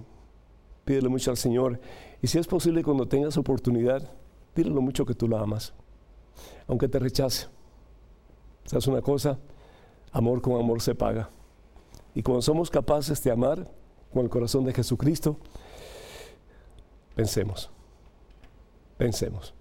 [0.85, 1.79] Pídele mucho al Señor.
[2.21, 4.11] Y si es posible, cuando tengas oportunidad,
[4.55, 5.73] dile lo mucho que tú la amas.
[6.67, 7.47] Aunque te rechace.
[8.65, 9.39] ¿Sabes una cosa?
[10.11, 11.29] Amor con amor se paga.
[12.13, 13.67] Y cuando somos capaces de amar
[14.13, 15.37] con el corazón de Jesucristo,
[17.15, 17.71] pensemos.
[18.99, 19.53] Pensemos.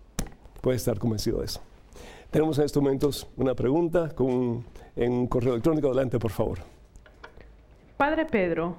[0.60, 1.62] Puede estar convencido de eso.
[2.32, 4.64] Tenemos en estos momentos una pregunta con,
[4.96, 5.86] en un correo electrónico.
[5.86, 6.58] Adelante, por favor.
[7.96, 8.78] Padre Pedro,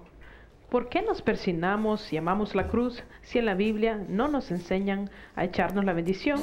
[0.69, 5.09] ¿por qué nos persinamos y amamos la cruz si en la Biblia no nos enseñan
[5.33, 6.41] a echarnos la bendición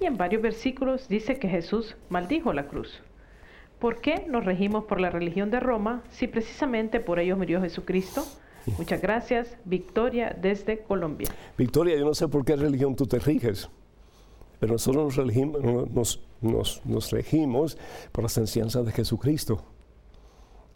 [0.00, 3.02] y en varios versículos dice que Jesús maldijo la cruz?
[3.78, 8.24] ¿Por qué nos regimos por la religión de Roma si precisamente por ellos murió Jesucristo?
[8.76, 9.56] Muchas gracias.
[9.64, 11.28] Victoria desde Colombia.
[11.56, 13.68] Victoria, yo no sé por qué religión tú te riges,
[14.60, 17.78] pero nosotros nos regimos, nos, regimos
[18.12, 19.62] por las enseñanzas de Jesucristo.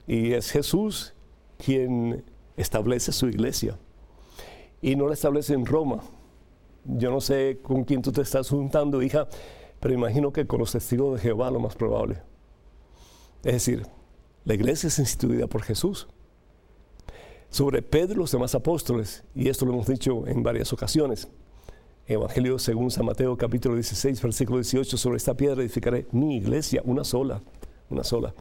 [0.06, 1.14] Y es Jesús
[1.58, 2.24] quien
[2.56, 3.78] establece su iglesia.
[4.80, 6.00] Y no la establece en Roma.
[6.84, 9.28] Yo no sé con quién tú te estás juntando, hija,
[9.78, 12.20] pero imagino que con los testigos de Jehová lo más probable.
[13.44, 13.86] Es decir,
[14.44, 16.08] la iglesia es instituida por Jesús
[17.52, 21.28] sobre Pedro y los demás apóstoles, y esto lo hemos dicho en varias ocasiones.
[22.06, 27.04] Evangelio según San Mateo capítulo 16, versículo 18, sobre esta piedra edificaré mi iglesia, una
[27.04, 27.42] sola,
[27.90, 28.34] una sola.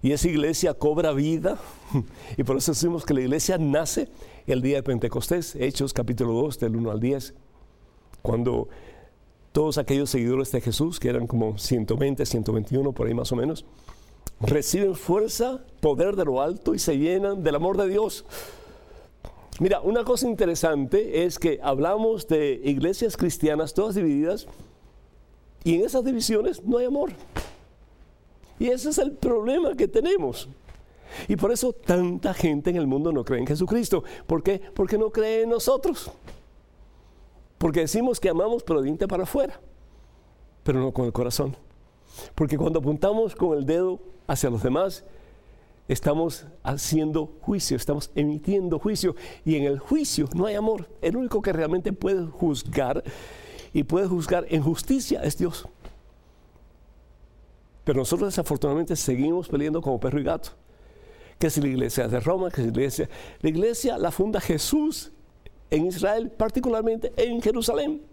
[0.00, 1.58] Y esa iglesia cobra vida,
[2.36, 4.08] y por eso decimos que la iglesia nace
[4.46, 7.34] el día de Pentecostés, Hechos capítulo 2, del 1 al 10,
[8.22, 8.68] cuando
[9.50, 13.64] todos aquellos seguidores de Jesús, que eran como 120, 121, por ahí más o menos,
[14.40, 18.24] reciben fuerza, poder de lo alto y se llenan del amor de Dios.
[19.60, 24.46] Mira, una cosa interesante es que hablamos de iglesias cristianas todas divididas
[25.64, 27.10] y en esas divisiones no hay amor.
[28.58, 30.48] Y ese es el problema que tenemos.
[31.28, 34.04] Y por eso tanta gente en el mundo no cree en Jesucristo.
[34.26, 34.60] ¿Por qué?
[34.74, 36.10] Porque no cree en nosotros.
[37.58, 39.60] Porque decimos que amamos pero diente para afuera,
[40.62, 41.54] pero no con el corazón.
[42.34, 45.04] Porque cuando apuntamos con el dedo hacia los demás,
[45.88, 49.16] estamos haciendo juicio, estamos emitiendo juicio.
[49.44, 50.88] Y en el juicio no hay amor.
[51.02, 53.02] El único que realmente puede juzgar
[53.72, 55.66] y puede juzgar en justicia es Dios.
[57.84, 60.50] Pero nosotros desafortunadamente seguimos peleando como perro y gato.
[61.38, 63.08] Que si la iglesia de Roma, que si la iglesia.
[63.40, 65.10] La iglesia la funda Jesús
[65.70, 68.09] en Israel, particularmente en Jerusalén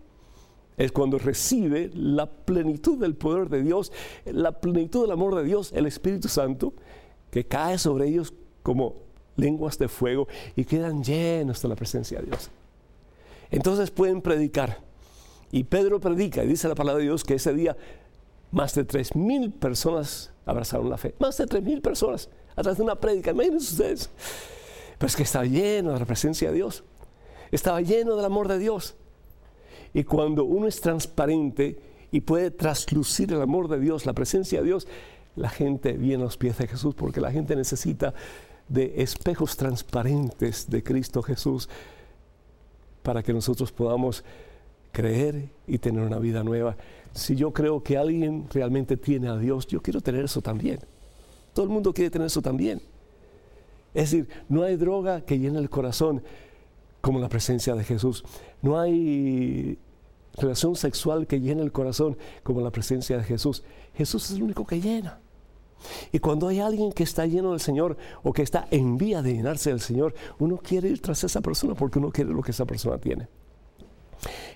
[0.77, 3.91] es cuando recibe la plenitud del poder de Dios,
[4.25, 6.73] la plenitud del amor de Dios, el Espíritu Santo,
[7.31, 12.27] que cae sobre ellos como lenguas de fuego y quedan llenos de la presencia de
[12.27, 12.51] Dios.
[13.49, 14.81] Entonces pueden predicar.
[15.51, 17.75] Y Pedro predica y dice la palabra de Dios que ese día
[18.51, 21.15] más de tres mil personas abrazaron la fe.
[21.19, 23.31] Más de tres mil personas a través de una prédica.
[23.31, 24.09] Imagínense ustedes.
[24.97, 26.83] Pero es que estaba lleno de la presencia de Dios.
[27.51, 28.95] Estaba lleno del amor de Dios.
[29.93, 31.79] Y cuando uno es transparente
[32.11, 34.87] y puede traslucir el amor de Dios, la presencia de Dios,
[35.35, 38.13] la gente viene a los pies de Jesús porque la gente necesita
[38.67, 41.69] de espejos transparentes de Cristo Jesús
[43.03, 44.23] para que nosotros podamos
[44.91, 46.75] creer y tener una vida nueva.
[47.13, 50.79] Si yo creo que alguien realmente tiene a Dios, yo quiero tener eso también.
[51.53, 52.81] Todo el mundo quiere tener eso también.
[53.93, 56.21] Es decir, no hay droga que llene el corazón
[57.01, 58.23] como la presencia de Jesús.
[58.61, 59.77] No hay
[60.37, 63.63] relación sexual que llena el corazón como la presencia de Jesús.
[63.95, 65.19] Jesús es el único que llena.
[66.11, 69.33] Y cuando hay alguien que está lleno del Señor o que está en vía de
[69.33, 72.65] llenarse del Señor, uno quiere ir tras esa persona porque uno quiere lo que esa
[72.65, 73.27] persona tiene.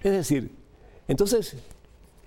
[0.01, 0.51] Es decir,
[1.07, 1.55] entonces,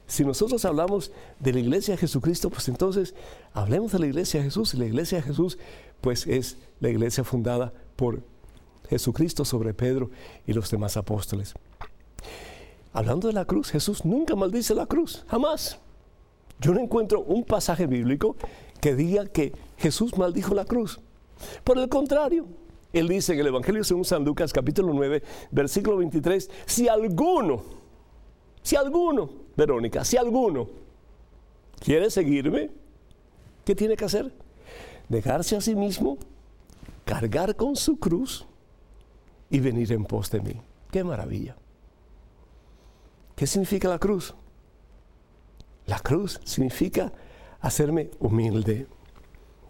[0.06, 3.14] si nosotros hablamos de la iglesia de Jesucristo, pues entonces
[3.52, 4.74] hablemos de la iglesia de Jesús.
[4.74, 5.58] Y la iglesia de Jesús,
[6.00, 8.22] pues es la iglesia fundada por
[8.88, 10.10] Jesucristo sobre Pedro
[10.46, 11.54] y los demás apóstoles.
[12.92, 15.78] Hablando de la cruz, Jesús nunca maldice la cruz, jamás.
[16.60, 18.36] Yo no encuentro un pasaje bíblico
[18.80, 21.00] que diga que Jesús maldijo la cruz.
[21.64, 22.46] Por el contrario,
[22.92, 27.64] él dice en el Evangelio según San Lucas capítulo 9, versículo 23, si alguno,
[28.62, 30.68] si alguno, Verónica, si alguno
[31.80, 32.70] quiere seguirme,
[33.64, 34.32] ¿qué tiene que hacer?
[35.08, 36.18] Dejarse a sí mismo,
[37.04, 38.46] cargar con su cruz
[39.50, 40.60] y venir en pos de mí.
[40.90, 41.56] ¡Qué maravilla!
[43.36, 44.34] ¿Qué significa la cruz?
[45.86, 47.12] La cruz significa
[47.60, 48.86] hacerme humilde,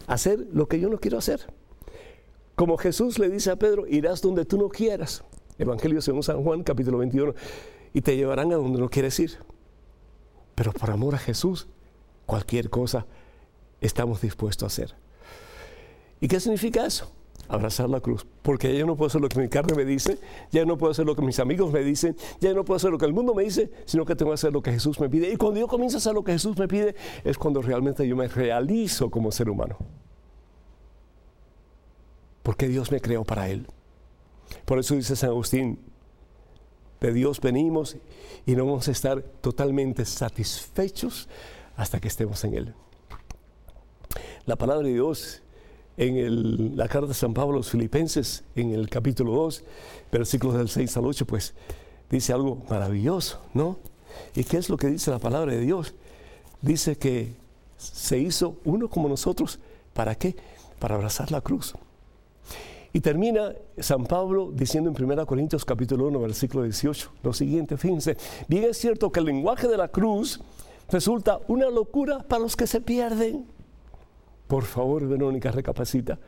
[0.07, 1.53] hacer lo que yo no quiero hacer.
[2.55, 5.25] Como Jesús le dice a Pedro, irás donde tú no quieras.
[5.59, 7.35] Evangelio según San Juan, capítulo 21,
[7.93, 9.39] y te llevarán a donde no quieres ir.
[10.55, 11.67] Pero por amor a Jesús,
[12.27, 13.07] cualquier cosa
[13.81, 14.95] estamos dispuestos a hacer.
[16.21, 17.11] ¿Y qué significa eso?
[17.49, 20.19] Abrazar la cruz, porque ya no puedo hacer lo que mi carne me dice,
[20.51, 22.99] ya no puedo hacer lo que mis amigos me dicen, ya no puedo hacer lo
[22.99, 25.33] que el mundo me dice, sino que tengo que hacer lo que Jesús me pide.
[25.33, 28.17] Y cuando yo comienzo a hacer lo que Jesús me pide, es cuando realmente yo
[28.17, 29.77] me realizo como ser humano.
[32.43, 33.67] Porque Dios me creó para Él.
[34.65, 35.79] Por eso dice San Agustín,
[37.01, 37.97] de Dios venimos
[38.47, 41.29] y no vamos a estar totalmente satisfechos
[41.77, 42.75] hasta que estemos en Él.
[44.47, 45.43] La palabra de Dios
[45.97, 49.65] en la carta de San Pablo a los Filipenses, en el capítulo 2,
[50.11, 51.55] versículos del 6 al 8, pues
[52.11, 53.79] dice algo maravilloso, ¿no?
[54.35, 55.95] ¿Y qué es lo que dice la palabra de Dios?
[56.61, 57.35] Dice que
[57.77, 59.59] se hizo uno como nosotros.
[59.93, 60.37] ¿Para qué?
[60.79, 61.75] Para abrazar la cruz.
[62.93, 68.17] Y termina San Pablo diciendo en 1 Corintios capítulo 1, versículo 18, lo siguiente, fíjense,
[68.47, 70.41] bien es cierto que el lenguaje de la cruz
[70.91, 73.47] resulta una locura para los que se pierden
[74.47, 76.19] por favor, Verónica, recapacita.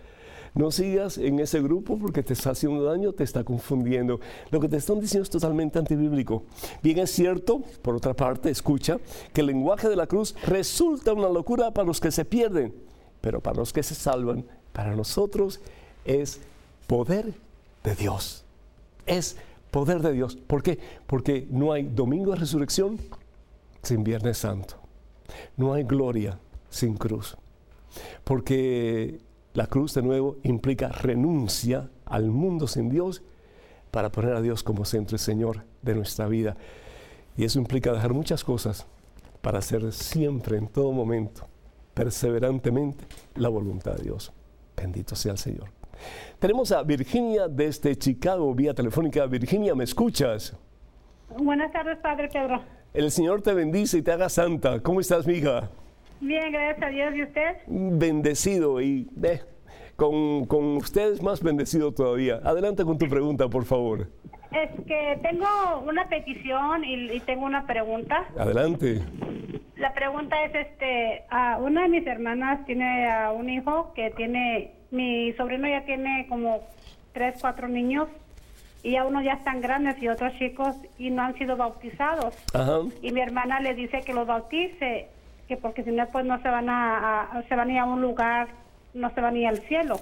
[0.56, 4.20] No sigas en ese grupo porque te está haciendo daño, te está confundiendo.
[4.50, 6.44] Lo que te están diciendo es totalmente antibíblico.
[6.82, 8.96] Bien es cierto, por otra parte, escucha,
[9.34, 12.74] que el lenguaje de la cruz resulta una locura para los que se pierden,
[13.20, 15.60] pero para los que se salvan, para nosotros
[16.06, 16.40] es
[16.86, 17.34] poder
[17.84, 18.42] de Dios.
[19.04, 19.36] Es
[19.70, 20.36] poder de Dios.
[20.36, 20.78] ¿Por qué?
[21.06, 22.98] Porque no hay domingo de resurrección
[23.82, 24.76] sin Viernes Santo.
[25.58, 26.38] No hay gloria
[26.70, 27.36] sin cruz
[28.24, 29.20] porque
[29.54, 33.22] la cruz de nuevo implica renuncia al mundo sin Dios
[33.90, 36.56] para poner a Dios como centro y Señor de nuestra vida.
[37.36, 38.86] Y eso implica dejar muchas cosas
[39.40, 41.46] para hacer siempre, en todo momento,
[41.94, 43.04] perseverantemente
[43.36, 44.32] la voluntad de Dios.
[44.76, 45.70] Bendito sea el Señor.
[46.38, 49.24] Tenemos a Virginia desde Chicago, vía telefónica.
[49.26, 50.54] Virginia, ¿me escuchas?
[51.38, 52.62] Buenas tardes, Padre Pedro.
[52.92, 54.80] El Señor te bendice y te haga santa.
[54.80, 55.70] ¿Cómo estás, mi hija?
[56.20, 57.14] Bien, gracias a Dios.
[57.14, 57.56] ¿Y usted?
[57.66, 59.08] Bendecido y
[59.96, 62.40] con, con ustedes más bendecido todavía.
[62.44, 64.08] Adelante con tu pregunta, por favor.
[64.52, 65.46] Es que tengo
[65.86, 68.26] una petición y, tengo una pregunta.
[68.38, 69.02] Adelante.
[69.76, 74.72] La pregunta es, este, a una de mis hermanas tiene a un hijo que tiene,
[74.90, 76.62] mi sobrino ya tiene como
[77.12, 78.08] tres, cuatro niños
[78.82, 82.34] y ya unos ya están grandes y otros chicos y no han sido bautizados.
[82.54, 82.78] Ajá.
[83.02, 85.08] Y mi hermana le dice que los bautice
[85.48, 88.00] que porque si no pues no se van a, se van a ir a un
[88.02, 88.48] lugar,
[88.94, 89.96] no se van a ir al cielo.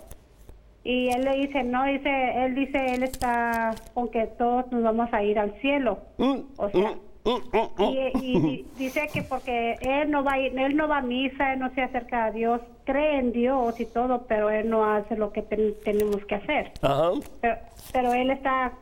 [0.85, 5.13] Y él le dice, no, dice, él dice, él está con que todos nos vamos
[5.13, 5.99] a ir al cielo.
[6.19, 10.77] Mm, o sea, mm, mm, y, dice que porque él no va a ir, él
[10.77, 14.27] no va a misa, él no se acerca a Dios, cree en Dios y todo,
[14.29, 16.73] pero él no hace lo que tenemos que hacer.
[17.41, 17.57] Pero,
[17.93, 18.75] pero él está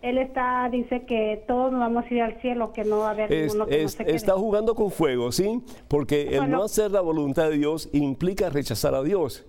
[0.00, 3.10] él está, dice que todos nos vamos a ir al cielo, que no va a
[3.10, 5.62] haber ninguno que no se Está jugando con fuego, ¿sí?
[5.88, 9.44] Porque el no hacer la voluntad de Dios implica rechazar a Dios.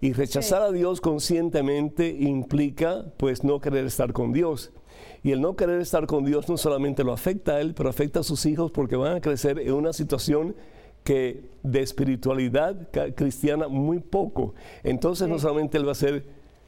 [0.00, 4.72] Y rechazar a Dios conscientemente implica, pues, no querer estar con Dios.
[5.22, 8.20] Y el no querer estar con Dios no solamente lo afecta a él, pero afecta
[8.20, 10.54] a sus hijos porque van a crecer en una situación
[11.02, 14.54] que de espiritualidad cristiana muy poco.
[14.82, 16.24] Entonces no solamente él va a ser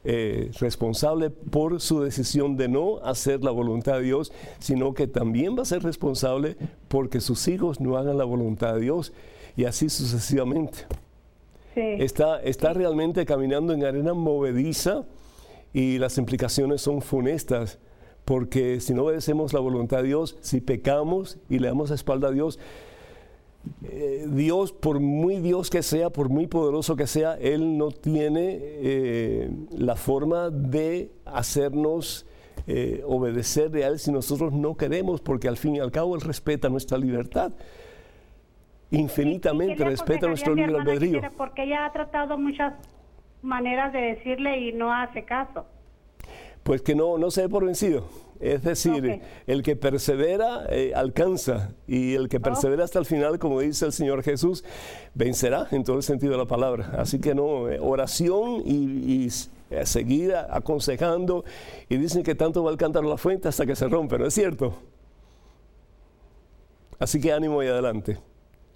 [0.09, 5.59] eh, responsable por su decisión de no hacer la voluntad de Dios, sino que también
[5.59, 9.13] va a ser responsable porque sus hijos no hagan la voluntad de Dios
[9.57, 10.87] y así sucesivamente.
[11.75, 15.05] Está, está realmente caminando en arena movediza
[15.75, 17.81] y las implicaciones son funestas
[18.25, 22.29] porque si no obedecemos la voluntad de Dios, si pecamos y le damos la espalda
[22.29, 22.61] a Dios,
[23.85, 28.59] eh, Dios, por muy Dios que sea, por muy poderoso que sea, Él no tiene
[28.61, 32.27] eh, la forma de hacernos
[32.67, 36.21] eh, obedecerle a Él si nosotros no queremos, porque al fin y al cabo Él
[36.21, 37.53] respeta nuestra libertad.
[38.91, 41.21] Infinitamente respeta nuestro libre albedrío.
[41.37, 42.75] Porque ella ha tratado muchas
[43.43, 45.67] maneras de decirle y no hace caso.
[46.63, 48.07] Pues que no, no se dé por vencido.
[48.41, 53.61] Es decir, el que persevera eh, alcanza y el que persevera hasta el final, como
[53.61, 54.65] dice el Señor Jesús,
[55.15, 56.93] vencerá en todo el sentido de la palabra.
[56.99, 59.29] Así que no, eh, oración y,
[59.71, 61.45] eh, seguir aconsejando
[61.89, 64.35] y dicen que tanto va a cantar la fuente hasta que se rompe, ¿no es
[64.35, 64.75] cierto?
[66.99, 68.19] Así que ánimo y adelante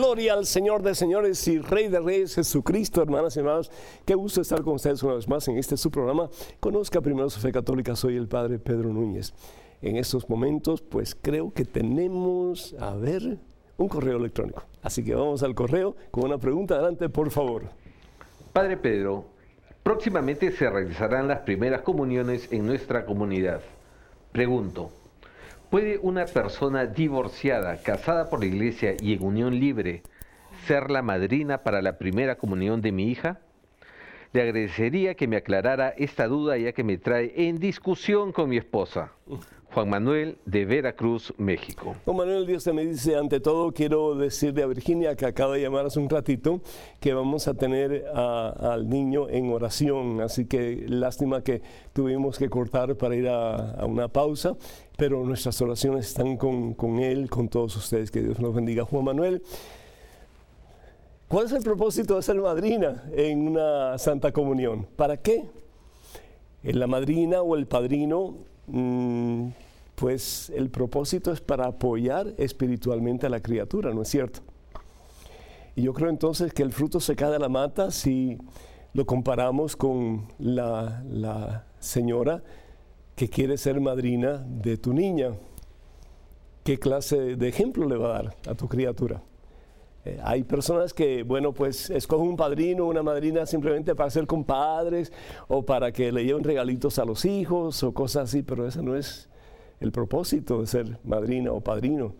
[0.00, 3.70] Gloria al Señor de señores y Rey de Reyes Jesucristo, hermanas y hermanos.
[4.06, 6.30] Qué gusto estar con ustedes una vez más en este su programa.
[6.58, 9.34] Conozca primero su fe católica, soy el Padre Pedro Núñez.
[9.82, 13.36] En estos momentos, pues creo que tenemos, a ver,
[13.76, 14.62] un correo electrónico.
[14.80, 16.76] Así que vamos al correo con una pregunta.
[16.76, 17.64] Adelante, por favor.
[18.54, 19.26] Padre Pedro,
[19.82, 23.60] próximamente se realizarán las primeras comuniones en nuestra comunidad.
[24.32, 24.92] Pregunto,
[25.70, 30.02] ¿Puede una persona divorciada, casada por la iglesia y en unión libre,
[30.66, 33.38] ser la madrina para la primera comunión de mi hija?
[34.32, 38.56] Le agradecería que me aclarara esta duda ya que me trae en discusión con mi
[38.56, 39.12] esposa.
[39.72, 41.94] Juan Manuel de Veracruz, México.
[42.04, 45.62] Juan Manuel, Dios te me dice, ante todo quiero decirle a Virginia que acaba de
[45.62, 46.60] llamar hace un ratito
[46.98, 52.96] que vamos a tener al niño en oración, así que lástima que tuvimos que cortar
[52.96, 54.56] para ir a, una pausa,
[54.96, 58.84] pero nuestras oraciones están con, con él, con todos ustedes, que Dios nos bendiga.
[58.84, 59.40] Juan Manuel,
[61.28, 64.88] ¿cuál es el propósito de ser madrina en una Santa Comunión?
[64.96, 65.44] ¿Para qué?
[66.64, 68.49] La madrina o el padrino
[69.94, 74.40] pues el propósito es para apoyar espiritualmente a la criatura, ¿no es cierto?
[75.76, 78.38] Y yo creo entonces que el fruto se cae de la mata si
[78.92, 82.42] lo comparamos con la, señora
[83.14, 85.30] que quiere ser madrina de tu niña.
[86.64, 89.22] ¿Qué clase de ejemplo le va a dar a tu criatura?
[90.04, 94.26] Eh, hay personas que, bueno, pues escogen un padrino o una madrina simplemente para ser
[94.26, 95.12] compadres
[95.48, 98.96] o para que le lleven regalitos a los hijos o cosas así, pero ese no
[98.96, 99.28] es
[99.78, 102.14] el propósito de ser madrina o padrino.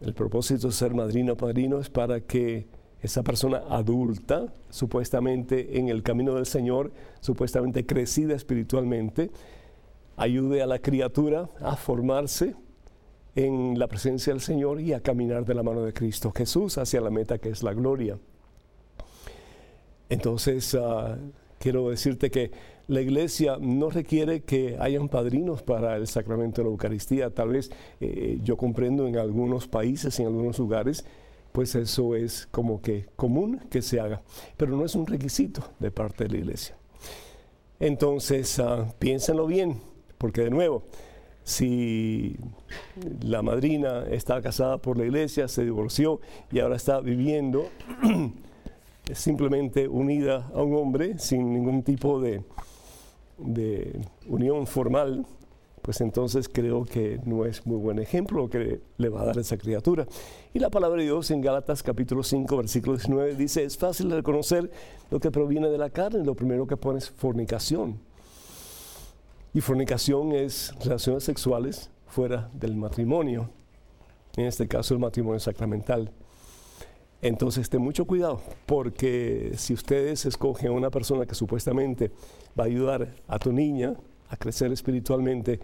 [0.00, 2.66] El propósito de ser madrina o padrino es para que
[3.00, 9.30] esa persona adulta, supuestamente en el camino del Señor, supuestamente crecida espiritualmente,
[10.16, 12.54] ayude a la criatura a formarse
[13.34, 17.00] en la presencia del Señor y a caminar de la mano de Cristo Jesús hacia
[17.00, 18.18] la meta que es la gloria.
[20.08, 21.16] Entonces, ah,
[21.58, 22.50] quiero decirte que
[22.88, 27.30] la iglesia no requiere que hayan padrinos para el sacramento de la Eucaristía.
[27.30, 31.04] Tal vez eh, yo comprendo en algunos países, en algunos lugares,
[31.52, 34.22] pues eso es como que común que se haga,
[34.56, 36.76] pero no es un requisito de parte de la iglesia.
[37.78, 39.80] Entonces, uh, piénsenlo bien,
[40.18, 40.84] porque de nuevo,
[41.44, 42.36] si
[43.22, 46.20] la madrina está casada por la iglesia, se divorció
[46.50, 47.66] y ahora está viviendo
[49.12, 52.42] simplemente unida a un hombre sin ningún tipo de,
[54.28, 55.26] unión formal,
[55.80, 59.38] pues entonces creo que no es muy buen ejemplo lo que le va a dar
[59.38, 60.06] esa criatura.
[60.54, 64.70] Y la palabra de Dios en Gálatas capítulo 5, versículo 19 dice, es fácil reconocer
[65.10, 68.11] lo que proviene de la carne, lo primero que pone es fornicación
[69.54, 73.50] y fornicación es relaciones sexuales fuera del matrimonio,
[74.36, 76.10] en este caso el matrimonio sacramental.
[77.20, 82.10] Entonces, ten mucho cuidado, porque si ustedes escogen a una persona que supuestamente
[82.58, 83.94] va a ayudar a tu niña
[84.28, 85.60] a crecer espiritualmente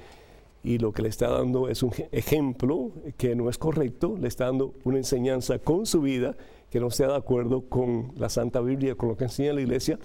[0.63, 4.45] y lo que le está dando es un ejemplo que no es correcto, le está
[4.45, 6.37] dando una enseñanza con su vida
[6.71, 9.99] que no sea de acuerdo con la Santa Biblia, con lo que enseña la iglesia,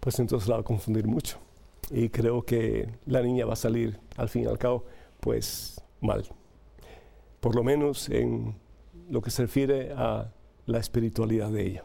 [0.00, 1.38] pues entonces la va a confundir mucho
[1.90, 4.84] y creo que la niña va a salir al fin y al cabo
[5.20, 6.24] pues mal.
[7.40, 8.54] Por lo menos en
[9.08, 10.30] lo que se refiere a
[10.66, 11.84] la espiritualidad de ella.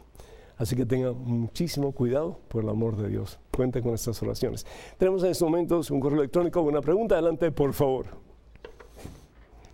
[0.56, 3.40] Así que tengan muchísimo cuidado por el amor de Dios.
[3.50, 4.66] Cuenten con estas oraciones.
[4.98, 6.62] Tenemos en estos momentos un correo electrónico.
[6.62, 8.06] Una pregunta, adelante, por favor.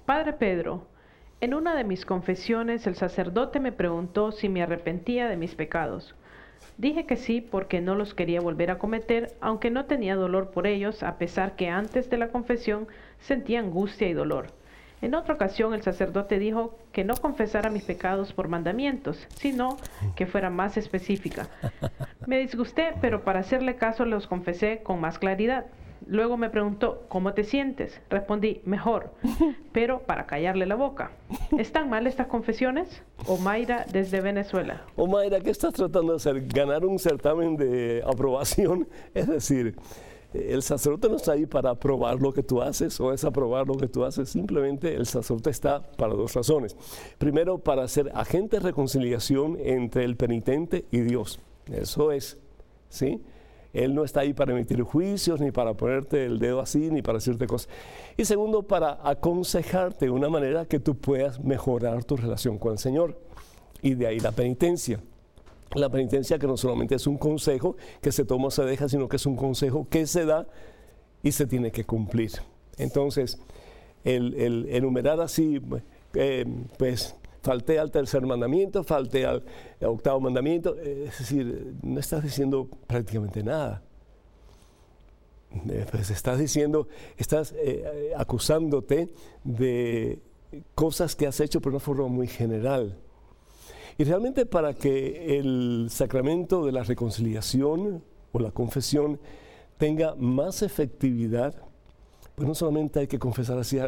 [0.07, 0.87] Padre Pedro,
[1.41, 6.14] en una de mis confesiones el sacerdote me preguntó si me arrepentía de mis pecados.
[6.81, 10.66] Dije que sí porque no los quería volver a cometer, aunque no tenía dolor por
[10.66, 14.47] ellos, a pesar que antes de la confesión sentía angustia y dolor.
[15.03, 19.76] En otra ocasión el sacerdote dijo que no confesara mis pecados por mandamientos, sino
[20.16, 21.49] que fuera más específica.
[22.26, 25.66] Me disgusté, pero para hacerle caso los confesé con más claridad.
[26.11, 28.01] Luego me preguntó, ¿cómo te sientes?
[28.11, 29.13] Respondí, mejor,
[29.73, 31.13] pero para callarle la boca.
[31.57, 33.05] ¿Están mal estas confesiones?
[33.29, 34.83] Omaira desde Venezuela.
[34.97, 36.45] Omaira, ¿qué estás tratando de hacer?
[36.49, 38.89] ¿Ganar un certamen de aprobación?
[39.15, 39.77] Es decir,
[40.35, 43.75] el sacerdote no está ahí para aprobar lo que tú haces o es aprobar lo
[43.75, 44.31] que tú haces.
[44.31, 46.77] Simplemente el sacerdote está para dos razones.
[47.19, 51.39] Primero, para ser agente de reconciliación entre el penitente y Dios.
[51.71, 52.37] Eso es,
[52.89, 53.23] ¿sí?
[53.73, 57.18] Él no está ahí para emitir juicios, ni para ponerte el dedo así, ni para
[57.18, 57.68] decirte cosas.
[58.16, 62.79] Y segundo, para aconsejarte de una manera que tú puedas mejorar tu relación con el
[62.79, 63.16] Señor.
[63.83, 65.01] Y de ahí la penitencia.
[65.75, 69.09] La penitencia que no solamente es un consejo que se toma o se deja, sino
[69.09, 70.49] que es un consejo que se da
[71.23, 72.33] y se tiene que cumplir.
[72.77, 73.39] Entonces,
[74.03, 75.61] el, enumerar así,
[76.14, 76.45] eh,
[76.77, 79.43] pues falté al tercer mandamiento, falté al
[79.82, 83.82] octavo mandamiento, eh, es decir, no estás diciendo prácticamente nada.
[85.68, 86.86] Eh, pues estás diciendo,
[87.16, 87.55] estás
[88.16, 89.09] acusándote
[89.43, 90.20] de
[90.74, 92.97] cosas que has hecho por una forma muy general.
[93.99, 99.20] Y realmente para que el sacramento de la reconciliación o la confesión
[99.76, 101.55] tenga más efectividad,
[102.34, 103.78] pues no solamente hay que confesar así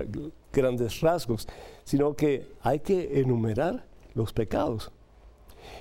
[0.52, 1.48] grandes rasgos,
[1.84, 3.84] sino que hay que enumerar
[4.14, 4.92] los pecados.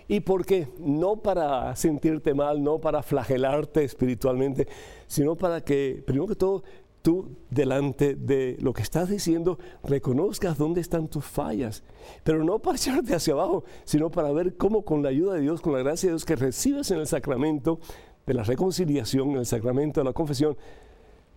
[0.08, 0.68] ¿Y por qué?
[0.80, 4.68] No para sentirte mal, no para flagelarte espiritualmente,
[5.08, 6.64] sino para que, primero que todo,
[7.02, 11.84] tú delante de lo que estás diciendo reconozcas dónde están tus fallas,
[12.24, 15.62] pero no para echarte hacia abajo, sino para ver cómo con la ayuda de Dios,
[15.62, 17.80] con la gracia de Dios que recibes en el sacramento
[18.26, 20.58] de la reconciliación, en el sacramento de la confesión,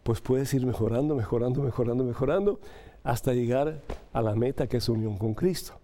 [0.02, 2.60] pues puedes ir mejorando, mejorando, mejorando, mejorando,
[3.04, 3.82] hasta llegar
[4.12, 5.74] a la meta que es unión con Cristo.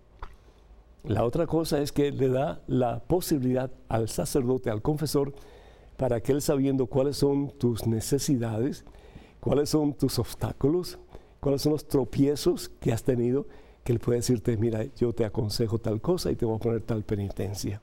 [1.04, 5.32] La otra cosa es que le da la posibilidad al sacerdote, al confesor,
[5.96, 8.84] para que él sabiendo cuáles son tus necesidades,
[9.40, 10.98] cuáles son tus obstáculos,
[11.40, 13.46] cuáles son los tropiezos que has tenido,
[13.84, 16.82] que él puede decirte, mira, yo te aconsejo tal cosa y te voy a poner
[16.82, 17.80] tal penitencia.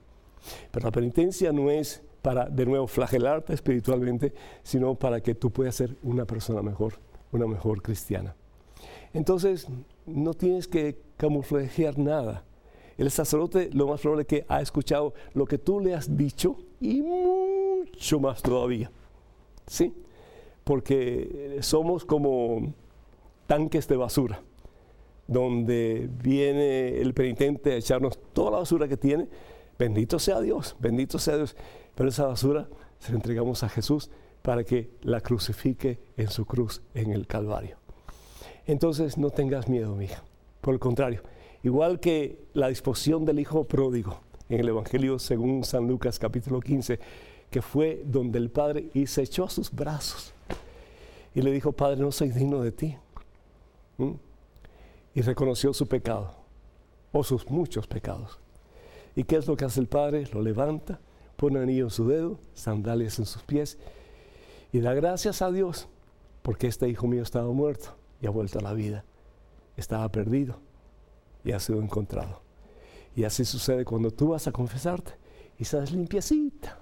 [0.71, 4.33] Pero la penitencia no es para, de nuevo, flagelarte espiritualmente,
[4.63, 6.99] sino para que tú puedas ser una persona mejor,
[7.31, 8.35] una mejor cristiana.
[9.17, 9.67] Entonces,
[10.05, 12.43] no tienes que camuflajear nada.
[12.97, 16.57] El sacerdote lo más probable es que ha escuchado lo que tú le has dicho
[16.79, 18.89] y mucho más todavía.
[19.67, 19.93] ¿Sí?
[20.67, 22.73] porque somos como
[23.47, 24.41] tanques de basura,
[25.25, 29.29] donde viene el penitente a echarnos toda la basura que tiene.
[29.79, 31.55] Bendito sea Dios, bendito sea Dios.
[31.95, 32.67] Pero esa basura
[32.99, 34.11] se la entregamos a Jesús
[34.41, 37.77] para que la crucifique en su cruz en el Calvario.
[38.67, 40.23] Entonces no tengas miedo, mija.
[40.59, 41.21] Por el contrario,
[41.63, 46.99] igual que la disposición del Hijo pródigo en el Evangelio según San Lucas capítulo 15,
[47.49, 50.33] que fue donde el Padre y se echó a sus brazos
[51.33, 52.97] y le dijo, Padre, no soy digno de ti.
[55.15, 56.33] Y reconoció su pecado,
[57.13, 58.37] o sus muchos pecados.
[59.15, 60.27] ¿Y qué es lo que hace el Padre?
[60.33, 60.99] Lo levanta,
[61.37, 63.77] pone anillo en su dedo, sandalias en sus pies,
[64.73, 65.87] y da gracias a Dios,
[66.41, 69.03] porque este hijo mío estaba muerto y ha vuelto a la vida.
[69.75, 70.59] Estaba perdido
[71.43, 72.41] y ha sido encontrado.
[73.15, 75.13] Y así sucede cuando tú vas a confesarte
[75.57, 76.79] y estás limpiecita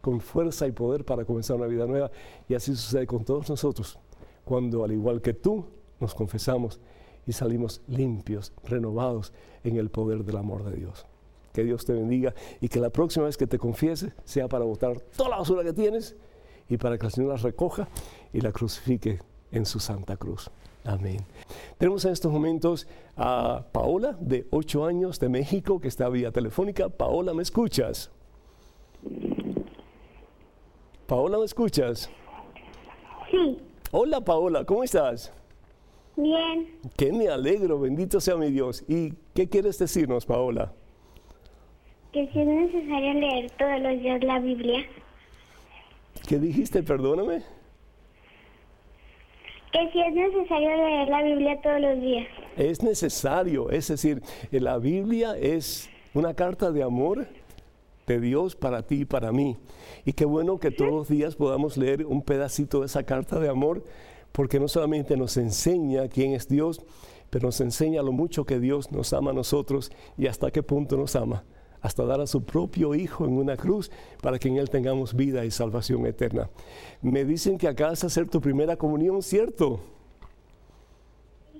[0.00, 2.10] con fuerza y poder para comenzar una vida nueva.
[2.48, 3.98] Y así sucede con todos nosotros,
[4.44, 5.66] cuando al igual que tú
[5.98, 6.80] nos confesamos
[7.26, 9.32] y salimos limpios, renovados
[9.64, 11.06] en el poder del amor de Dios.
[11.52, 15.00] Que Dios te bendiga y que la próxima vez que te confieses sea para botar
[15.16, 16.16] toda la basura que tienes
[16.68, 17.88] y para que el Señor la recoja
[18.32, 19.18] y la crucifique
[19.52, 20.50] en su santa cruz.
[20.84, 21.18] Amén.
[21.78, 22.86] Tenemos en estos momentos
[23.16, 26.88] a Paola, de 8 años, de México, que está vía telefónica.
[26.88, 28.10] Paola, ¿me escuchas?
[31.06, 32.10] Paola, ¿me escuchas?
[33.30, 33.58] Sí.
[33.92, 35.32] Hola Paola, ¿cómo estás?
[36.16, 36.78] Bien.
[36.96, 38.84] Que me alegro, bendito sea mi Dios.
[38.88, 40.72] ¿Y qué quieres decirnos, Paola?
[42.12, 44.80] Que si es necesario leer todos los días la Biblia.
[46.28, 46.82] ¿Qué dijiste?
[46.82, 47.42] Perdóname.
[49.72, 52.26] Que si es necesario leer la Biblia todos los días.
[52.56, 57.28] Es necesario, es decir, la Biblia es una carta de amor
[58.06, 59.56] de Dios para ti y para mí.
[60.04, 63.48] Y qué bueno que todos los días podamos leer un pedacito de esa carta de
[63.48, 63.84] amor,
[64.32, 66.84] porque no solamente nos enseña quién es Dios,
[67.30, 70.96] pero nos enseña lo mucho que Dios nos ama a nosotros y hasta qué punto
[70.96, 71.44] nos ama
[71.80, 73.90] hasta dar a su propio Hijo en una cruz
[74.22, 76.50] para que en Él tengamos vida y salvación eterna.
[77.02, 79.80] Me dicen que acabas de hacer tu primera comunión, ¿cierto?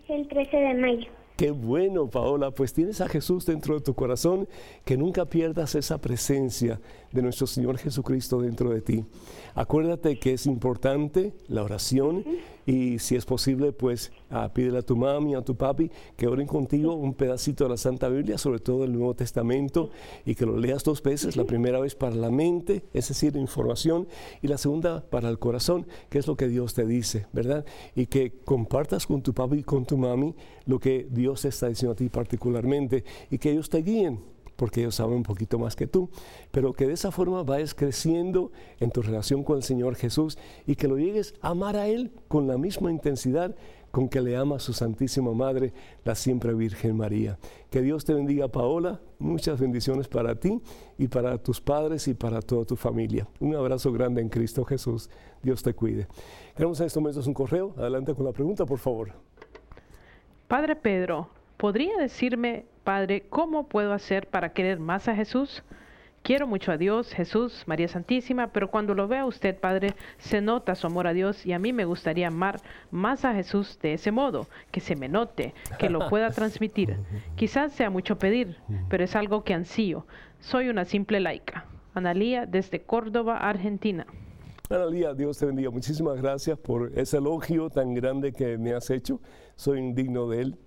[0.09, 1.11] El 13 de mayo.
[1.41, 4.47] Qué bueno, Paola, pues tienes a Jesús dentro de tu corazón,
[4.85, 6.81] que nunca pierdas esa presencia
[7.12, 9.07] de nuestro Señor Jesucristo dentro de ti.
[9.55, 12.25] Acuérdate que es importante la oración
[12.71, 16.47] y si es posible, pues ah, pídele a tu mami, a tu papi que oren
[16.47, 19.91] contigo un pedacito de la Santa Biblia, sobre todo el Nuevo Testamento,
[20.25, 24.07] y que lo leas dos veces, la primera vez para la mente, es decir, información,
[24.41, 27.64] y la segunda para el corazón, que es lo que Dios te dice, ¿verdad?
[27.97, 31.95] Y que compartas con tu papi y con tu mami lo que Dios está diciendo
[31.95, 33.03] a ti particularmente,
[33.33, 34.21] y que ellos te guíen
[34.61, 36.11] porque ellos saben un poquito más que tú,
[36.50, 40.36] pero que de esa forma vayas creciendo en tu relación con el Señor Jesús
[40.66, 43.56] y que lo llegues a amar a Él con la misma intensidad
[43.90, 45.72] con que le ama a su Santísima Madre,
[46.04, 47.38] la siempre Virgen María.
[47.70, 49.00] Que Dios te bendiga, Paola.
[49.18, 50.61] Muchas bendiciones para ti
[50.98, 53.26] y para tus padres y para toda tu familia.
[53.40, 55.08] Un abrazo grande en Cristo Jesús.
[55.42, 56.06] Dios te cuide.
[56.54, 57.74] Queremos en estos momentos un correo.
[57.78, 59.11] Adelante con la pregunta, por favor.
[60.46, 61.30] Padre Pedro,
[61.61, 65.62] ¿podría decirme Padre, ¿cómo puedo hacer para querer más a Jesús?
[66.22, 70.74] Quiero mucho a Dios, Jesús, María Santísima, pero cuando lo vea usted, Padre, se nota
[70.74, 74.11] su amor a Dios y a mí me gustaría amar más a Jesús de ese
[74.11, 76.96] modo, que se me note, que lo pueda transmitir.
[77.36, 78.56] Quizás sea mucho pedir,
[78.88, 80.06] pero es algo que ansío.
[80.40, 81.66] Soy una simple laica.
[81.92, 84.06] Analía desde Córdoba, Argentina.
[84.70, 85.70] Analía, Dios te bendiga.
[85.70, 89.20] Muchísimas gracias por ese elogio tan grande que me has hecho.
[89.56, 90.58] Soy indigno de él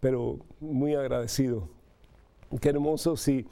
[0.00, 1.68] pero muy agradecido.
[2.60, 3.46] Qué hermoso si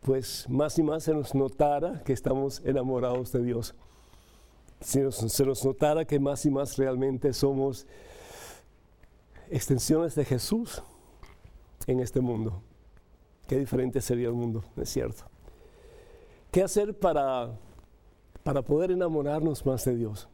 [0.00, 3.74] pues más y más se nos notara que estamos enamorados de Dios.
[4.80, 7.86] Si se nos notara que más y más realmente somos
[9.50, 10.82] extensiones de Jesús
[11.86, 12.62] en este mundo.
[13.46, 15.24] Qué diferente sería el mundo, es cierto.
[16.50, 17.58] ¿Qué hacer para,
[18.42, 20.28] para poder enamorarnos más de Dios?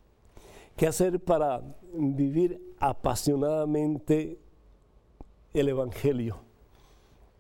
[0.76, 1.62] ¿Qué hacer para
[1.92, 4.38] vivir apasionadamente
[5.54, 6.38] el Evangelio,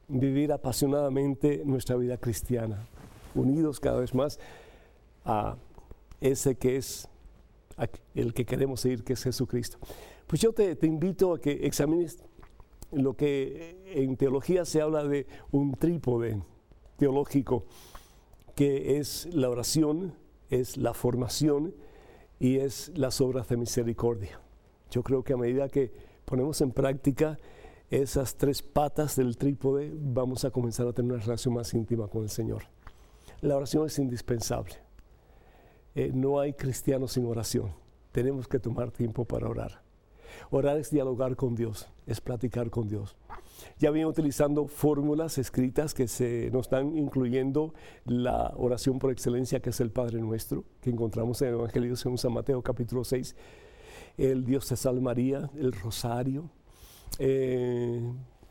[0.06, 2.86] vivir apasionadamente nuestra vida cristiana,
[3.34, 4.38] unidos cada vez más
[5.24, 5.56] a
[6.20, 7.08] ese que es
[8.14, 9.78] el que queremos seguir, que es Jesucristo.
[10.28, 12.22] Pues yo te, invito a que examines
[12.92, 16.40] lo que en teología se habla de un trípode
[16.96, 17.64] teológico,
[18.54, 20.14] que es la oración,
[20.50, 21.74] es la formación
[22.38, 24.40] y es las obras de misericordia.
[24.92, 25.90] Yo creo que a medida que
[26.24, 27.38] ponemos en práctica
[27.90, 32.22] esas tres patas del trípode, vamos a comenzar a tener una relación más íntima con
[32.22, 32.64] el Señor.
[33.40, 34.74] La oración es indispensable.
[35.94, 37.72] Eh, no hay cristiano sin oración.
[38.10, 39.82] Tenemos que tomar tiempo para orar.
[40.50, 43.16] Orar es dialogar con Dios, es platicar con Dios.
[43.78, 47.74] Ya vienen utilizando fórmulas escritas que se nos están incluyendo
[48.04, 52.18] la oración por excelencia que es el Padre Nuestro, que encontramos en el Evangelio según
[52.18, 53.36] San Mateo capítulo 6,
[54.16, 56.50] el Dios te salve María, el rosario,
[57.18, 58.00] eh,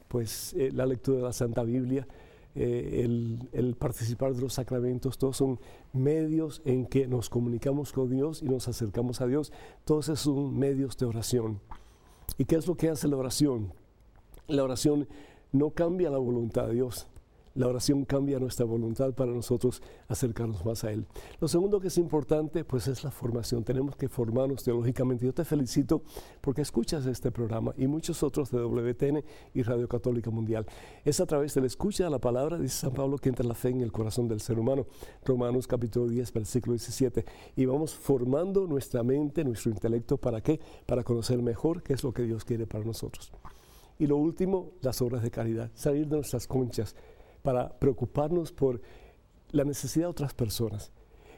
[0.07, 2.07] pues eh, la lectura de la Santa Biblia,
[2.55, 3.01] eh,
[3.51, 5.59] el, participar de los sacramentos, todos son
[5.91, 9.51] medios en que nos comunicamos con Dios y nos acercamos a Dios.
[9.85, 11.59] Todos esos son medios de oración.
[12.37, 13.73] ¿Y qué es lo que hace la oración?
[14.47, 15.07] La oración
[15.51, 17.07] no cambia la voluntad de Dios,
[17.55, 21.05] la oración cambia nuestra voluntad para nosotros acercarnos más a Él.
[21.39, 23.63] Lo segundo que es importante, pues es la formación.
[23.63, 25.25] Tenemos que formarnos teológicamente.
[25.25, 26.03] Yo te felicito
[26.41, 29.23] porque escuchas este programa y muchos otros de WTN
[29.53, 30.65] y Radio Católica Mundial.
[31.05, 33.55] Es a través de la escucha de la palabra, dice San Pablo, que entra la
[33.55, 34.87] fe en el corazón del ser humano.
[35.23, 37.25] Romanos capítulo 10, versículo 17.
[37.55, 40.59] Y vamos formando nuestra mente, nuestro intelecto, ¿para qué?
[40.85, 43.31] Para conocer mejor qué es lo que Dios quiere para nosotros.
[43.99, 45.71] Y lo último, las obras de caridad.
[45.75, 46.95] Salir de nuestras conchas
[47.43, 48.81] para preocuparnos por
[49.51, 50.91] la necesidad de otras personas.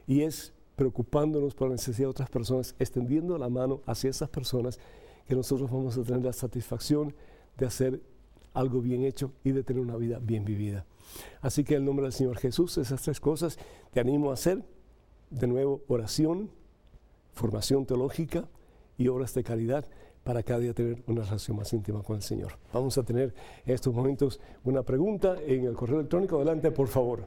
[0.06, 4.78] Y es preocupándonos por la necesidad de otras personas, extendiendo la mano hacia esas personas,
[5.26, 7.14] que nosotros vamos a tener la satisfacción
[7.58, 8.00] de hacer
[8.54, 10.86] algo bien hecho y de tener una vida bien vivida.
[11.40, 13.58] Así que en el nombre del Señor Jesús, esas tres cosas
[13.92, 14.64] te animo a hacer.
[15.30, 16.50] De nuevo, oración,
[17.34, 18.48] formación teológica
[18.96, 19.84] y obras de caridad
[20.26, 22.58] para cada día tener una relación más íntima con el Señor.
[22.72, 23.32] Vamos a tener
[23.64, 26.36] en estos momentos una pregunta en el correo electrónico.
[26.36, 27.24] Adelante, por favor.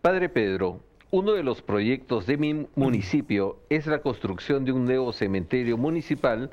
[0.00, 0.80] Padre Pedro,
[1.10, 6.50] uno de los proyectos de mi municipio es la construcción de un nuevo cementerio municipal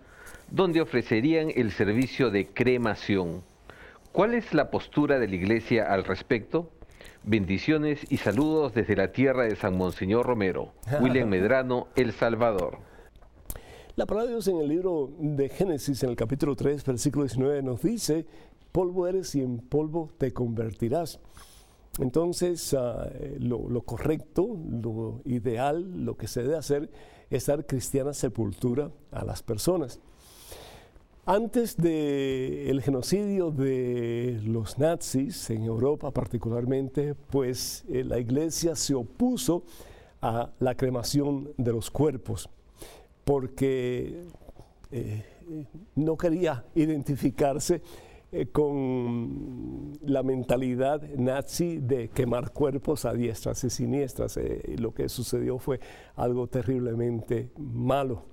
[0.51, 3.41] donde ofrecerían el servicio de cremación.
[4.11, 6.69] ¿Cuál es la postura de la iglesia al respecto?
[7.23, 10.73] Bendiciones y saludos desde la tierra de San Monseñor Romero.
[10.99, 12.79] William Medrano, El Salvador.
[13.97, 17.63] La palabra de Dios en el libro de Génesis, en el capítulo 3, versículo 19,
[17.63, 18.25] nos dice,
[18.73, 21.21] polvo eres y en polvo te convertirás.
[21.99, 26.91] Entonces, ah, lo, correcto, lo ideal, lo que se debe hacer
[27.29, 30.01] es dar cristiana sepultura a las personas.
[31.25, 39.63] Antes del genocidio de los nazis en Europa particularmente, pues eh, la iglesia se opuso
[40.21, 42.49] a la cremación de los cuerpos
[43.25, 44.23] porque
[44.91, 45.23] eh,
[45.95, 47.81] no quería identificarse
[48.31, 54.37] eh, con la mentalidad nazi de quemar cuerpos a diestras y siniestras.
[54.37, 55.79] Eh, lo que sucedió fue
[56.15, 58.23] algo terriblemente malo.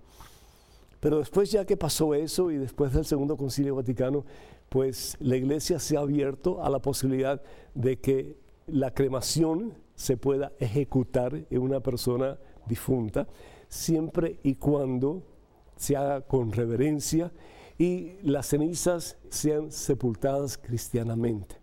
[1.00, 4.24] Pero después ya que pasó eso y después del Segundo Concilio Vaticano,
[4.68, 7.42] pues la Iglesia se ha abierto a la posibilidad
[7.74, 8.36] de que
[8.66, 13.26] la cremación se pueda ejecutar en una persona difunta,
[13.72, 15.22] siempre y cuando
[15.76, 17.32] se haga con reverencia
[17.78, 21.56] y las cenizas sean sepultadas cristianamente.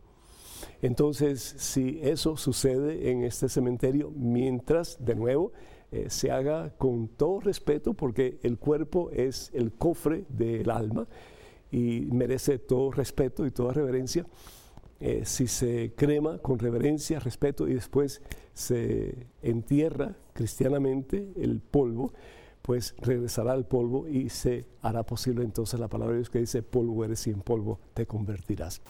[0.81, 5.51] Entonces, si eso sucede en este cementerio, mientras, de nuevo,
[5.91, 11.07] eh, se haga con todo respeto, porque el cuerpo es el cofre del alma
[11.71, 14.25] y merece todo respeto y toda reverencia,
[14.99, 18.21] eh, si se crema con reverencia, respeto y después
[18.53, 22.13] se entierra cristianamente el polvo,
[22.61, 26.61] pues regresará al polvo y se hará posible entonces la palabra de Dios que dice,
[26.61, 28.81] polvo eres y en polvo te convertirás.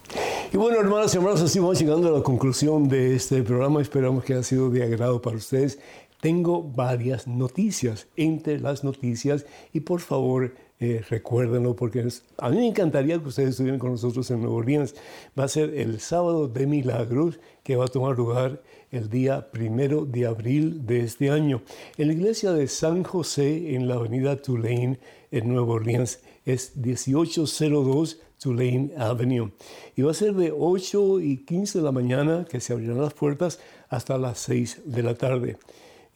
[0.51, 3.82] Y bueno, hermanos y hermanos, así vamos llegando a la conclusión de este programa.
[3.82, 5.80] Esperamos que haya sido de agrado para ustedes.
[6.22, 12.08] Tengo varias noticias entre las noticias y por favor eh, recuérdenlo porque
[12.38, 14.96] a mí me encantaría que ustedes estuvieran con nosotros en Nueva Orleans.
[15.38, 20.06] Va a ser el sábado de milagros que va a tomar lugar el día primero
[20.06, 21.64] de abril de este año.
[21.98, 25.00] En la iglesia de San José, en la avenida Tulane,
[25.32, 29.52] en Nueva Orleans, es 1802 Tulane Avenue.
[29.98, 33.14] Y va a ser de 8 y 15 de la mañana que se abrirán las
[33.14, 33.60] puertas
[33.90, 35.58] hasta las 6 de la tarde.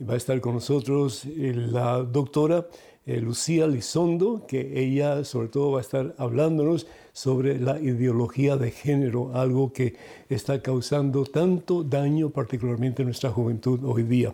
[0.02, 2.66] Va a estar con nosotros eh, la doctora
[3.06, 8.72] eh, Lucía Lizondo, que ella sobre todo va a estar hablándonos sobre la ideología de
[8.72, 9.96] género, algo que
[10.30, 14.34] está causando tanto daño particularmente en nuestra juventud hoy día.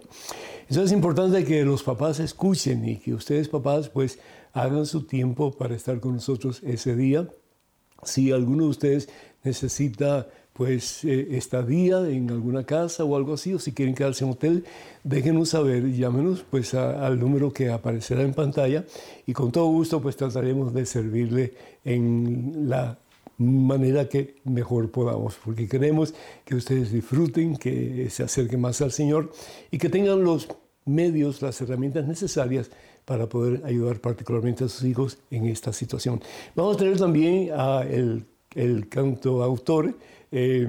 [0.62, 4.20] Entonces es importante que los papás escuchen y que ustedes papás pues
[4.54, 7.28] hagan su tiempo para estar con nosotros ese día.
[8.04, 9.10] Si alguno de ustedes
[9.44, 10.28] necesita
[10.60, 14.66] pues eh, estadía en alguna casa o algo así, o si quieren quedarse en hotel,
[15.06, 18.84] déjenos saber, llámenos pues al número que aparecerá en pantalla
[19.26, 21.54] y con todo gusto pues trataremos de servirle
[21.86, 23.00] en la
[23.38, 29.32] manera que mejor podamos, porque queremos que ustedes disfruten, que se acerquen más al Señor
[29.72, 30.50] y que tengan los
[30.84, 32.70] medios, las herramientas necesarias
[33.06, 36.20] para poder ayudar particularmente a sus hijos en esta situación.
[36.54, 39.96] Vamos a tener también a el, el canto autor,
[40.32, 40.68] eh,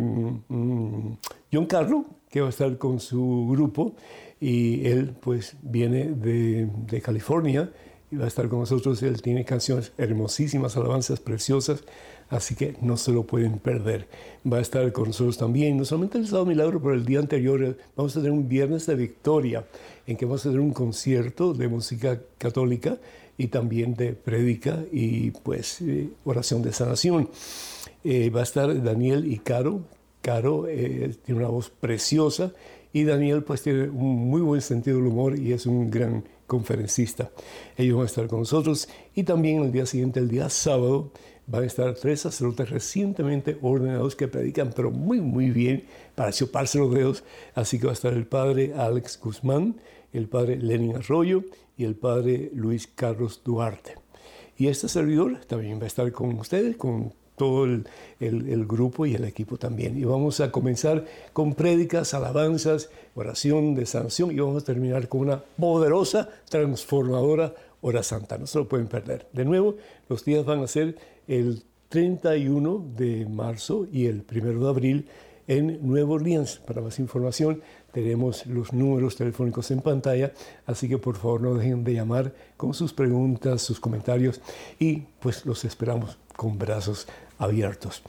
[1.52, 3.94] John Carlo, que va a estar con su grupo,
[4.40, 7.70] y él pues viene de, de, California
[8.10, 9.02] y va a estar con nosotros.
[9.02, 11.84] Él tiene canciones hermosísimas, alabanzas preciosas,
[12.30, 14.08] así que no se lo pueden perder.
[14.50, 17.62] Va a estar con nosotros también, no solamente el sábado milagro, pero el día anterior
[17.62, 19.66] eh, vamos a tener un viernes de victoria,
[20.06, 22.96] en que vamos a tener un concierto de música católica
[23.40, 27.30] y también de prédica y pues eh, oración de sanación.
[28.04, 29.80] Eh, va a estar Daniel y Caro.
[30.20, 32.52] Caro eh, tiene una voz preciosa
[32.92, 37.30] y Daniel pues tiene un muy buen sentido del humor y es un gran conferencista.
[37.78, 41.10] Ellos van a estar con nosotros y también el día siguiente, el día sábado,
[41.46, 45.84] van a estar tres sacerdotes recientemente ordenados que predican, pero muy, muy bien,
[46.14, 47.24] para chuparse los dedos.
[47.54, 49.80] Así que va a estar el padre Alex Guzmán,
[50.12, 51.42] el padre Lenin Arroyo
[51.80, 53.94] y el padre Luis Carlos Duarte.
[54.58, 59.24] Y este servidor también va a estar con ustedes, con todo el, grupo y el
[59.24, 59.96] equipo también.
[59.96, 65.22] Y vamos a comenzar con prédicas, alabanzas, oración de sanación y vamos a terminar con
[65.22, 68.36] una poderosa, transformadora hora santa.
[68.36, 69.26] No se lo pueden perder.
[69.32, 69.76] De nuevo,
[70.10, 75.08] los días van a ser el 31 de marzo y el 1 de abril
[75.46, 76.60] en Nueva Orleans.
[76.66, 77.62] Para más información
[77.92, 80.32] tenemos los números telefónicos en pantalla,
[80.66, 84.40] así que por favor no dejen de llamar con sus preguntas, sus comentarios
[84.78, 87.06] y pues los esperamos con brazos
[87.38, 88.02] abiertos.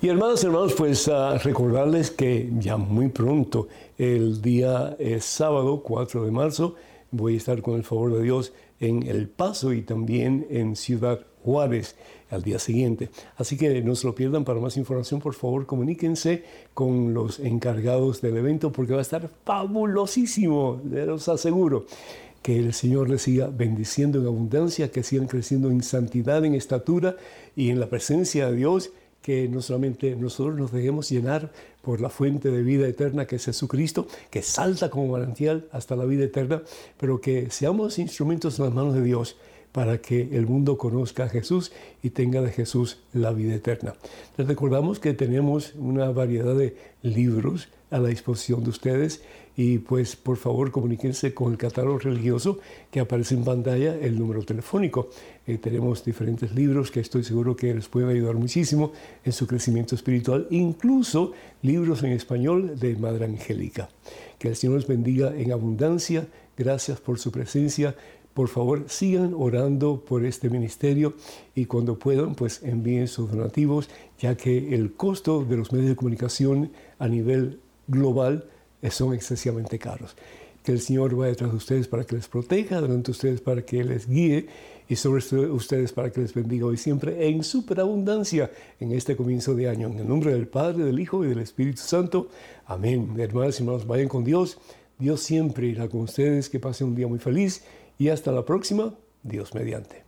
[0.00, 1.10] Y hermanos, hermanos, pues
[1.42, 6.74] recordarles que ya muy pronto, el día es sábado 4 de marzo,
[7.10, 11.20] voy a estar con el favor de Dios en El Paso y también en Ciudad
[11.44, 11.96] Juárez
[12.30, 13.10] al día siguiente.
[13.36, 14.44] Así que no se lo pierdan.
[14.44, 19.28] Para más información, por favor, comuníquense con los encargados del evento porque va a estar
[19.44, 21.86] fabulosísimo, les aseguro.
[22.42, 27.16] Que el Señor les siga bendiciendo en abundancia, que sigan creciendo en santidad, en estatura
[27.54, 28.90] y en la presencia de Dios
[29.22, 33.44] que no solamente nosotros nos dejemos llenar por la fuente de vida eterna que es
[33.44, 36.62] Jesucristo, que salta como manantial hasta la vida eterna,
[36.98, 39.36] pero que seamos instrumentos en las manos de Dios
[39.72, 43.94] para que el mundo conozca a Jesús y tenga de Jesús la vida eterna.
[44.36, 49.22] Les recordamos que tenemos una variedad de libros a la disposición de ustedes
[49.56, 52.58] y pues por favor comuníquense con el catálogo religioso
[52.90, 55.10] que aparece en pantalla, el número telefónico.
[55.46, 58.92] Eh, tenemos diferentes libros que estoy seguro que les pueden ayudar muchísimo
[59.24, 63.90] en su crecimiento espiritual, incluso libros en español de Madre Angélica.
[64.38, 66.26] Que el Señor les bendiga en abundancia.
[66.56, 67.94] Gracias por su presencia.
[68.34, 71.14] Por favor, sigan orando por este ministerio
[71.54, 75.96] y cuando puedan, pues envíen sus donativos, ya que el costo de los medios de
[75.96, 78.46] comunicación a nivel global
[78.90, 80.16] son excesivamente caros.
[80.62, 83.62] Que el Señor vaya detrás de ustedes para que les proteja, delante de ustedes para
[83.62, 84.46] que les guíe
[84.88, 89.68] y sobre ustedes para que les bendiga hoy siempre en superabundancia en este comienzo de
[89.68, 89.88] año.
[89.88, 92.28] En el nombre del Padre, del Hijo y del Espíritu Santo.
[92.64, 93.14] Amén.
[93.18, 94.58] Hermanos y hermanos, vayan con Dios.
[94.98, 96.48] Dios siempre irá con ustedes.
[96.48, 97.64] Que pasen un día muy feliz
[98.02, 100.02] y hasta la próxima, Dios mediante.